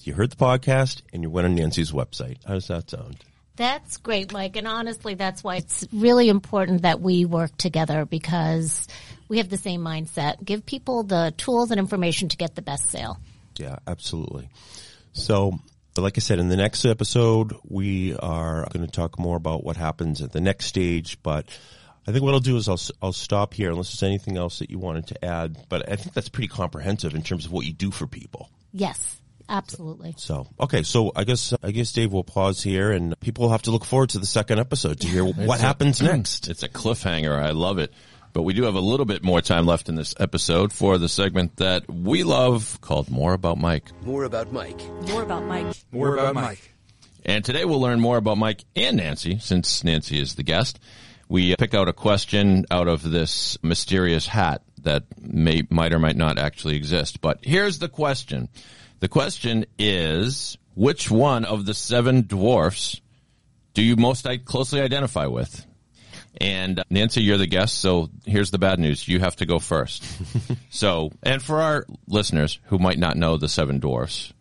you 0.00 0.14
heard 0.14 0.30
the 0.30 0.36
podcast 0.36 1.02
and 1.12 1.22
you 1.22 1.30
went 1.30 1.46
on 1.46 1.54
Nancy's 1.54 1.92
website. 1.92 2.38
How 2.44 2.54
does 2.54 2.68
that 2.68 2.90
sound? 2.90 3.18
That's 3.56 3.98
great, 3.98 4.32
Mike. 4.32 4.56
And 4.56 4.66
honestly, 4.66 5.14
that's 5.14 5.44
why 5.44 5.56
it's 5.56 5.86
really 5.92 6.28
important 6.28 6.82
that 6.82 7.00
we 7.00 7.24
work 7.26 7.56
together 7.56 8.06
because 8.06 8.88
we 9.28 9.38
have 9.38 9.48
the 9.48 9.56
same 9.56 9.82
mindset. 9.82 10.42
Give 10.44 10.64
people 10.64 11.02
the 11.02 11.32
tools 11.36 11.70
and 11.70 11.78
information 11.78 12.28
to 12.30 12.36
get 12.36 12.54
the 12.54 12.62
best 12.62 12.90
sale. 12.90 13.18
Yeah, 13.58 13.76
absolutely. 13.86 14.48
So, 15.12 15.58
like 15.96 16.16
I 16.16 16.20
said, 16.20 16.38
in 16.38 16.48
the 16.48 16.56
next 16.56 16.84
episode, 16.84 17.54
we 17.68 18.16
are 18.16 18.66
going 18.72 18.86
to 18.86 18.90
talk 18.90 19.18
more 19.18 19.36
about 19.36 19.64
what 19.64 19.76
happens 19.76 20.22
at 20.22 20.32
the 20.32 20.40
next 20.40 20.66
stage, 20.66 21.22
but 21.22 21.46
I 22.06 22.12
think 22.12 22.24
what 22.24 22.34
I'll 22.34 22.40
do 22.40 22.56
is 22.56 22.68
I'll, 22.68 22.80
I'll 23.00 23.12
stop 23.12 23.54
here 23.54 23.70
unless 23.70 23.92
there's 23.92 24.08
anything 24.08 24.36
else 24.36 24.58
that 24.58 24.70
you 24.70 24.78
wanted 24.78 25.08
to 25.08 25.24
add, 25.24 25.66
but 25.68 25.90
I 25.90 25.96
think 25.96 26.14
that's 26.14 26.28
pretty 26.28 26.48
comprehensive 26.48 27.14
in 27.14 27.22
terms 27.22 27.46
of 27.46 27.52
what 27.52 27.66
you 27.66 27.72
do 27.72 27.90
for 27.90 28.06
people. 28.06 28.50
Yes. 28.72 29.18
Absolutely. 29.48 30.14
So, 30.16 30.46
okay. 30.58 30.82
So 30.82 31.12
I 31.14 31.24
guess, 31.24 31.52
I 31.62 31.72
guess 31.72 31.92
Dave 31.92 32.12
will 32.12 32.24
pause 32.24 32.62
here 32.62 32.90
and 32.90 33.18
people 33.20 33.44
will 33.44 33.52
have 33.52 33.62
to 33.62 33.70
look 33.70 33.84
forward 33.84 34.10
to 34.10 34.18
the 34.18 34.26
second 34.26 34.60
episode 34.60 35.00
to 35.00 35.08
hear 35.08 35.24
what 35.24 35.60
happens 35.60 36.00
next. 36.02 36.48
It's 36.48 36.62
a 36.62 36.68
cliffhanger. 36.68 37.38
I 37.38 37.50
love 37.50 37.78
it. 37.78 37.92
But 38.32 38.42
we 38.42 38.54
do 38.54 38.62
have 38.64 38.74
a 38.74 38.80
little 38.80 39.04
bit 39.04 39.22
more 39.22 39.42
time 39.42 39.66
left 39.66 39.88
in 39.88 39.94
this 39.94 40.14
episode 40.18 40.72
for 40.72 40.96
the 40.96 41.08
segment 41.08 41.56
that 41.56 41.88
we 41.88 42.24
love 42.24 42.78
called 42.80 43.10
More 43.10 43.34
About 43.34 43.58
Mike. 43.58 43.90
More 44.04 44.24
about 44.24 44.52
Mike. 44.52 44.80
More 45.08 45.22
about 45.22 45.44
Mike. 45.44 45.76
More 45.92 46.14
about 46.14 46.34
Mike. 46.34 46.72
And 47.24 47.44
today 47.44 47.64
we'll 47.64 47.80
learn 47.80 48.00
more 48.00 48.16
about 48.16 48.38
Mike 48.38 48.64
and 48.74 48.96
Nancy, 48.96 49.38
since 49.38 49.84
Nancy 49.84 50.18
is 50.18 50.34
the 50.34 50.42
guest. 50.42 50.80
We 51.28 51.52
uh, 51.52 51.56
pick 51.58 51.74
out 51.74 51.88
a 51.88 51.92
question 51.92 52.66
out 52.70 52.88
of 52.88 53.08
this 53.08 53.62
mysterious 53.62 54.26
hat 54.26 54.62
that 54.82 55.04
may, 55.20 55.62
might 55.70 55.92
or 55.92 55.98
might 55.98 56.16
not 56.16 56.38
actually 56.38 56.76
exist. 56.76 57.20
But 57.20 57.38
here's 57.42 57.78
the 57.78 57.88
question. 57.88 58.48
The 59.00 59.08
question 59.08 59.66
is, 59.78 60.56
which 60.74 61.10
one 61.10 61.44
of 61.44 61.66
the 61.66 61.74
seven 61.74 62.22
dwarfs 62.26 63.00
do 63.74 63.82
you 63.82 63.96
most 63.96 64.26
closely 64.44 64.80
identify 64.80 65.26
with? 65.26 65.66
And 66.42 66.80
uh, 66.80 66.84
Nancy, 66.90 67.22
you're 67.22 67.38
the 67.38 67.46
guest, 67.46 67.78
so 67.78 68.10
here's 68.26 68.50
the 68.50 68.58
bad 68.58 68.78
news. 68.78 69.06
You 69.06 69.20
have 69.20 69.36
to 69.36 69.46
go 69.46 69.58
first. 69.58 70.04
so, 70.70 71.12
and 71.22 71.40
for 71.40 71.60
our 71.60 71.86
listeners 72.08 72.58
who 72.64 72.78
might 72.78 72.98
not 72.98 73.16
know 73.16 73.36
the 73.36 73.48
seven 73.48 73.78
dwarfs, 73.78 74.32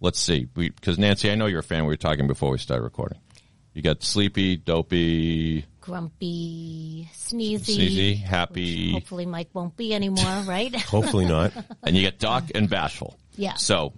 let's 0.00 0.20
see, 0.20 0.44
because 0.44 0.98
Nancy, 0.98 1.30
I 1.30 1.34
know 1.34 1.46
you're 1.46 1.60
a 1.60 1.64
fan. 1.64 1.84
We 1.84 1.88
were 1.88 1.96
talking 1.96 2.26
before 2.26 2.50
we 2.50 2.58
started 2.58 2.82
recording. 2.84 3.18
You 3.72 3.82
got 3.82 4.02
sleepy, 4.02 4.56
dopey, 4.56 5.66
Grumpy, 5.80 7.08
sneezy, 7.14 7.60
sneezy, 7.60 8.18
happy, 8.18 8.92
hopefully 8.92 9.24
Mike 9.24 9.50
won't 9.52 9.76
be 9.76 9.94
anymore, 9.94 10.42
right? 10.46 10.74
Hopefully 10.82 11.26
not. 11.26 11.52
and 11.82 11.96
you 11.96 12.02
got 12.02 12.18
Doc 12.18 12.44
and 12.54 12.68
bashful. 12.68 13.16
Yeah. 13.36 13.54
So, 13.54 13.92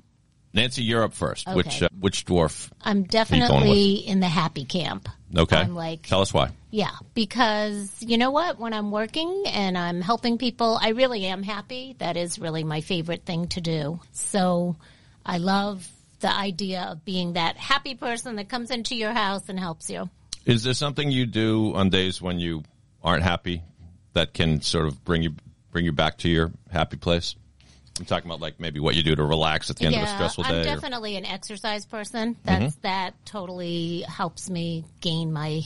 Nancy, 0.54 0.82
you're 0.82 1.02
up 1.04 1.12
first. 1.12 1.46
Okay. 1.46 1.56
Which 1.56 1.82
uh, 1.82 1.88
which 2.00 2.24
dwarf? 2.24 2.70
I'm 2.82 3.02
definitely 3.02 3.94
in 3.94 4.20
the 4.20 4.28
happy 4.28 4.64
camp. 4.64 5.08
Okay. 5.36 5.56
I'm 5.56 5.74
like, 5.74 6.02
Tell 6.06 6.22
us 6.22 6.32
why. 6.32 6.50
yeah, 6.70 6.90
because 7.14 7.94
you 8.00 8.16
know 8.16 8.30
what? 8.30 8.58
When 8.58 8.72
I'm 8.72 8.90
working 8.90 9.44
and 9.46 9.76
I'm 9.76 10.00
helping 10.00 10.38
people, 10.38 10.78
I 10.80 10.90
really 10.90 11.26
am 11.26 11.42
happy. 11.42 11.96
That 11.98 12.16
is 12.16 12.38
really 12.38 12.64
my 12.64 12.80
favorite 12.80 13.24
thing 13.26 13.48
to 13.48 13.60
do. 13.60 14.00
So 14.12 14.76
I 15.26 15.36
love 15.38 15.86
the 16.20 16.34
idea 16.34 16.82
of 16.90 17.04
being 17.04 17.34
that 17.34 17.56
happy 17.58 17.94
person 17.94 18.36
that 18.36 18.48
comes 18.48 18.70
into 18.70 18.96
your 18.96 19.12
house 19.12 19.48
and 19.48 19.60
helps 19.60 19.90
you. 19.90 20.08
Is 20.46 20.64
there 20.64 20.74
something 20.74 21.10
you 21.10 21.26
do 21.26 21.74
on 21.74 21.90
days 21.90 22.22
when 22.22 22.38
you 22.38 22.62
aren't 23.04 23.22
happy 23.22 23.62
that 24.14 24.32
can 24.32 24.62
sort 24.62 24.86
of 24.86 25.04
bring 25.04 25.22
you 25.22 25.34
bring 25.70 25.84
you 25.84 25.92
back 25.92 26.16
to 26.18 26.28
your 26.30 26.50
happy 26.72 26.96
place? 26.96 27.36
I'm 27.98 28.04
talking 28.04 28.28
about 28.30 28.40
like 28.40 28.60
maybe 28.60 28.80
what 28.80 28.94
you 28.94 29.02
do 29.02 29.14
to 29.16 29.24
relax 29.24 29.70
at 29.70 29.76
the 29.76 29.86
end 29.86 29.96
of 29.96 30.02
a 30.02 30.06
stressful 30.06 30.44
day. 30.44 30.50
I'm 30.50 30.62
day. 30.62 30.70
or- 30.72 30.74
definitely 30.74 31.16
an 31.16 31.26
exercise 31.26 31.86
person. 31.86 32.34
Mm-hmm. 32.34 32.44
That's 32.44 32.74
that 32.76 33.26
totally 33.26 34.02
helps 34.02 34.48
me 34.48 34.84
gain 35.00 35.32
my 35.32 35.62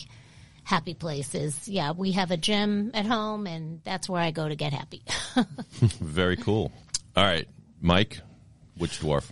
happy 0.64 0.94
places. 0.94 1.68
Yeah, 1.68 1.92
we 1.92 2.12
have 2.12 2.30
a 2.30 2.36
gym 2.36 2.90
at 2.94 3.06
home, 3.06 3.46
and 3.46 3.80
that's 3.84 4.08
where 4.08 4.22
I 4.22 4.30
go 4.30 4.48
to 4.48 4.56
get 4.56 4.72
happy. 4.72 5.02
Very 5.80 6.36
cool. 6.36 6.72
All 7.16 7.24
right, 7.24 7.48
Mike, 7.80 8.20
which 8.76 9.00
dwarf? 9.00 9.30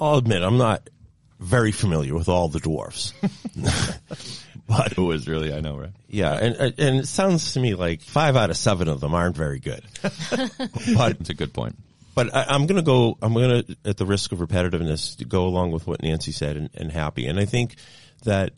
I'll 0.00 0.16
admit 0.18 0.42
I'm 0.42 0.58
not 0.58 0.88
very 1.38 1.72
familiar 1.72 2.14
with 2.14 2.28
all 2.28 2.48
the 2.48 2.58
dwarfs. 2.58 3.12
but 4.66 4.92
Who 4.94 5.12
is 5.12 5.28
really? 5.28 5.52
I 5.52 5.60
know, 5.60 5.76
right? 5.76 5.92
yeah, 6.08 6.32
and 6.32 6.56
and 6.78 6.98
it 7.00 7.06
sounds 7.06 7.52
to 7.52 7.60
me 7.60 7.74
like 7.74 8.00
five 8.00 8.34
out 8.34 8.50
of 8.50 8.56
seven 8.56 8.88
of 8.88 9.00
them 9.00 9.14
aren't 9.14 9.36
very 9.36 9.60
good. 9.60 9.84
but 10.02 11.20
It's 11.20 11.30
a 11.30 11.34
good 11.34 11.52
point. 11.52 11.76
But 12.14 12.34
I, 12.34 12.46
I'm 12.48 12.66
going 12.66 12.76
to 12.76 12.82
go. 12.82 13.18
I'm 13.20 13.34
going 13.34 13.64
to, 13.64 13.76
at 13.84 13.96
the 13.96 14.06
risk 14.06 14.32
of 14.32 14.38
repetitiveness, 14.38 15.18
to 15.18 15.24
go 15.24 15.46
along 15.46 15.72
with 15.72 15.86
what 15.86 16.02
Nancy 16.02 16.32
said 16.32 16.56
and, 16.56 16.70
and 16.74 16.90
happy. 16.90 17.26
And 17.26 17.38
I 17.38 17.44
think 17.44 17.76
that 18.24 18.52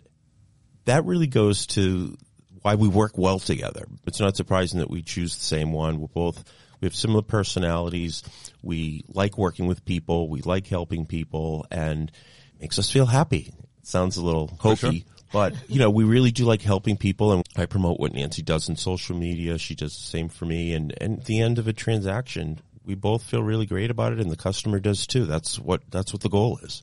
that 0.85 1.05
really 1.05 1.27
goes 1.27 1.67
to 1.69 2.17
why 2.63 2.75
we 2.75 2.89
work 2.89 3.17
well 3.17 3.39
together. 3.39 3.87
It's 4.07 4.21
not 4.21 4.37
surprising 4.37 4.81
that 4.81 4.91
we 4.91 5.03
choose 5.03 5.37
the 5.37 5.45
same 5.45 5.73
one. 5.73 6.01
We're 6.01 6.09
both 6.09 6.45
we 6.81 6.87
have 6.87 6.95
similar 6.95 7.23
personalities. 7.23 8.23
We 8.63 9.05
like 9.09 9.39
working 9.39 9.67
with 9.67 9.85
people. 9.85 10.29
We 10.29 10.43
like 10.43 10.67
helping 10.67 11.07
people, 11.07 11.67
and 11.71 12.11
it 12.11 12.61
makes 12.61 12.79
us 12.79 12.91
feel 12.91 13.07
happy. 13.07 13.53
It 13.81 13.87
sounds 13.87 14.17
a 14.17 14.25
little 14.25 14.57
hokey. 14.61 15.01
sure. 15.01 15.13
But 15.33 15.55
you 15.69 15.79
know, 15.79 15.91
we 15.91 16.05
really 16.05 16.31
do 16.31 16.45
like 16.45 16.63
helping 16.63 16.97
people, 16.97 17.33
and 17.33 17.45
I 17.57 17.67
promote 17.67 17.99
what 17.99 18.13
Nancy 18.13 18.43
does 18.43 18.69
in 18.69 18.77
social 18.77 19.17
media. 19.17 19.59
She 19.59 19.75
does 19.75 19.97
the 19.97 20.03
same 20.03 20.29
for 20.29 20.45
me, 20.45 20.75
and 20.75 20.95
and 21.01 21.19
at 21.19 21.25
the 21.25 21.41
end 21.41 21.59
of 21.59 21.67
a 21.67 21.73
transaction, 21.73 22.61
we 22.87 22.95
both 22.95 23.25
feel 23.25 23.43
really 23.43 23.67
great 23.67 23.91
about 23.91 24.13
it, 24.13 24.21
and 24.21 24.31
the 24.31 24.37
customer 24.37 24.79
does 24.79 25.07
too. 25.07 25.27
That's 25.27 25.59
what 25.59 25.83
that's 25.91 26.13
what 26.13 26.23
the 26.23 26.29
goal 26.29 26.59
is. 26.63 26.83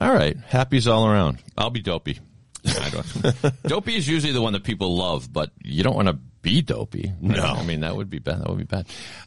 All 0.00 0.12
right, 0.12 0.36
happy's 0.46 0.86
all 0.86 1.06
around. 1.06 1.42
I'll 1.58 1.70
be 1.70 1.82
dopey. 1.82 2.20
Dopey 3.66 3.96
is 3.96 4.06
usually 4.06 4.32
the 4.32 4.40
one 4.40 4.52
that 4.52 4.62
people 4.62 4.96
love, 4.96 5.32
but 5.32 5.50
you 5.62 5.82
don't 5.82 5.96
want 5.96 6.06
to 6.06 6.18
be 6.42 6.60
dopey. 6.60 7.12
No. 7.20 7.42
I 7.42 7.64
mean 7.64 7.80
that 7.80 7.96
would 7.96 8.10
be 8.10 8.18
bad. 8.18 8.40
That 8.40 8.48
would 8.48 8.58
be 8.58 8.64
bad. 8.64 8.86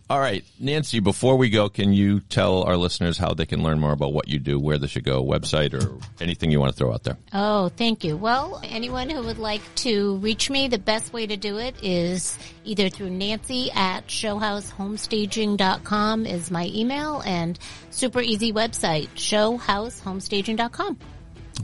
All 0.10 0.20
right, 0.20 0.44
Nancy. 0.60 1.00
Before 1.00 1.38
we 1.38 1.50
go, 1.50 1.70
can 1.70 1.94
you 1.94 2.20
tell 2.20 2.64
our 2.64 2.76
listeners 2.78 3.18
how 3.18 3.34
they 3.34 3.46
can 3.46 3.64
learn 3.64 3.80
more 3.80 3.94
about 3.94 4.12
what 4.14 4.28
you 4.28 4.38
do, 4.38 4.60
where 4.60 4.78
they 4.78 4.88
should 4.88 5.06
go, 5.06 5.24
website, 5.24 5.74
or 5.74 5.98
anything 6.22 6.52
you 6.52 6.60
want 6.60 6.74
to 6.74 6.78
throw 6.78 6.94
out 6.94 7.04
there? 7.04 7.18
Oh, 7.34 7.70
thank 7.70 8.04
you. 8.04 8.18
Well, 8.18 8.62
anyone 8.64 9.10
who 9.10 9.24
would 9.24 9.40
like 9.40 9.62
to 9.76 10.18
reach 10.18 10.50
me, 10.50 10.68
the 10.68 10.78
best 10.78 11.14
way 11.14 11.26
to 11.26 11.38
do 11.38 11.58
it 11.58 11.76
is 11.82 12.38
either 12.66 12.90
through 12.90 13.12
Nancy 13.12 13.72
at 13.72 14.08
showhousehomestaging.com 14.08 16.26
is 16.26 16.52
my 16.52 16.70
email 16.74 17.22
and 17.26 17.58
super 17.90 18.20
easy 18.22 18.52
website, 18.54 19.08
showhousehomestaging.com. 19.16 20.98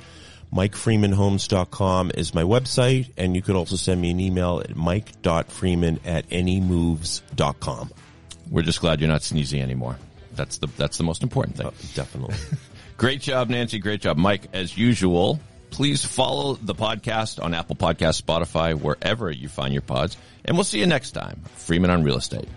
MikeFreemanHomes.com 0.53 2.13
is 2.15 2.33
my 2.35 2.45
website. 2.45 3.11
And 3.17 3.35
you 3.35 3.43
could 3.43 3.57
also 3.57 3.75
send 3.75 4.01
me 4.01 4.13
an 4.13 4.21
email 4.21 4.61
at 4.61 4.77
mike.freeman 4.77 5.99
at 6.05 6.29
nemoves.com. 6.29 7.91
We're 8.49 8.63
just 8.63 8.81
glad 8.81 9.01
you're 9.01 9.09
not 9.09 9.23
sneezy 9.23 9.61
anymore. 9.61 9.99
That's 10.35 10.59
the 10.59 10.69
that's 10.77 10.99
the 10.99 11.05
most 11.05 11.25
important 11.25 11.57
thing. 11.57 11.67
Uh, 11.67 11.73
definitely. 11.95 12.37
Great 12.97 13.21
job, 13.21 13.49
Nancy. 13.49 13.79
Great 13.79 14.01
job, 14.01 14.17
Mike. 14.17 14.49
As 14.53 14.77
usual, 14.77 15.39
please 15.71 16.05
follow 16.05 16.55
the 16.55 16.75
podcast 16.75 17.43
on 17.43 17.55
Apple 17.55 17.77
Podcasts, 17.77 18.23
Spotify, 18.23 18.75
wherever 18.75 19.31
you 19.31 19.49
find 19.49 19.73
your 19.73 19.83
pods. 19.83 20.17
And 20.45 20.57
we'll 20.57 20.65
see 20.65 20.81
you 20.81 20.87
next 20.87 21.13
time. 21.13 21.43
Freeman 21.57 21.91
on 21.91 22.03
Real 22.03 22.17
Estate. 22.17 22.49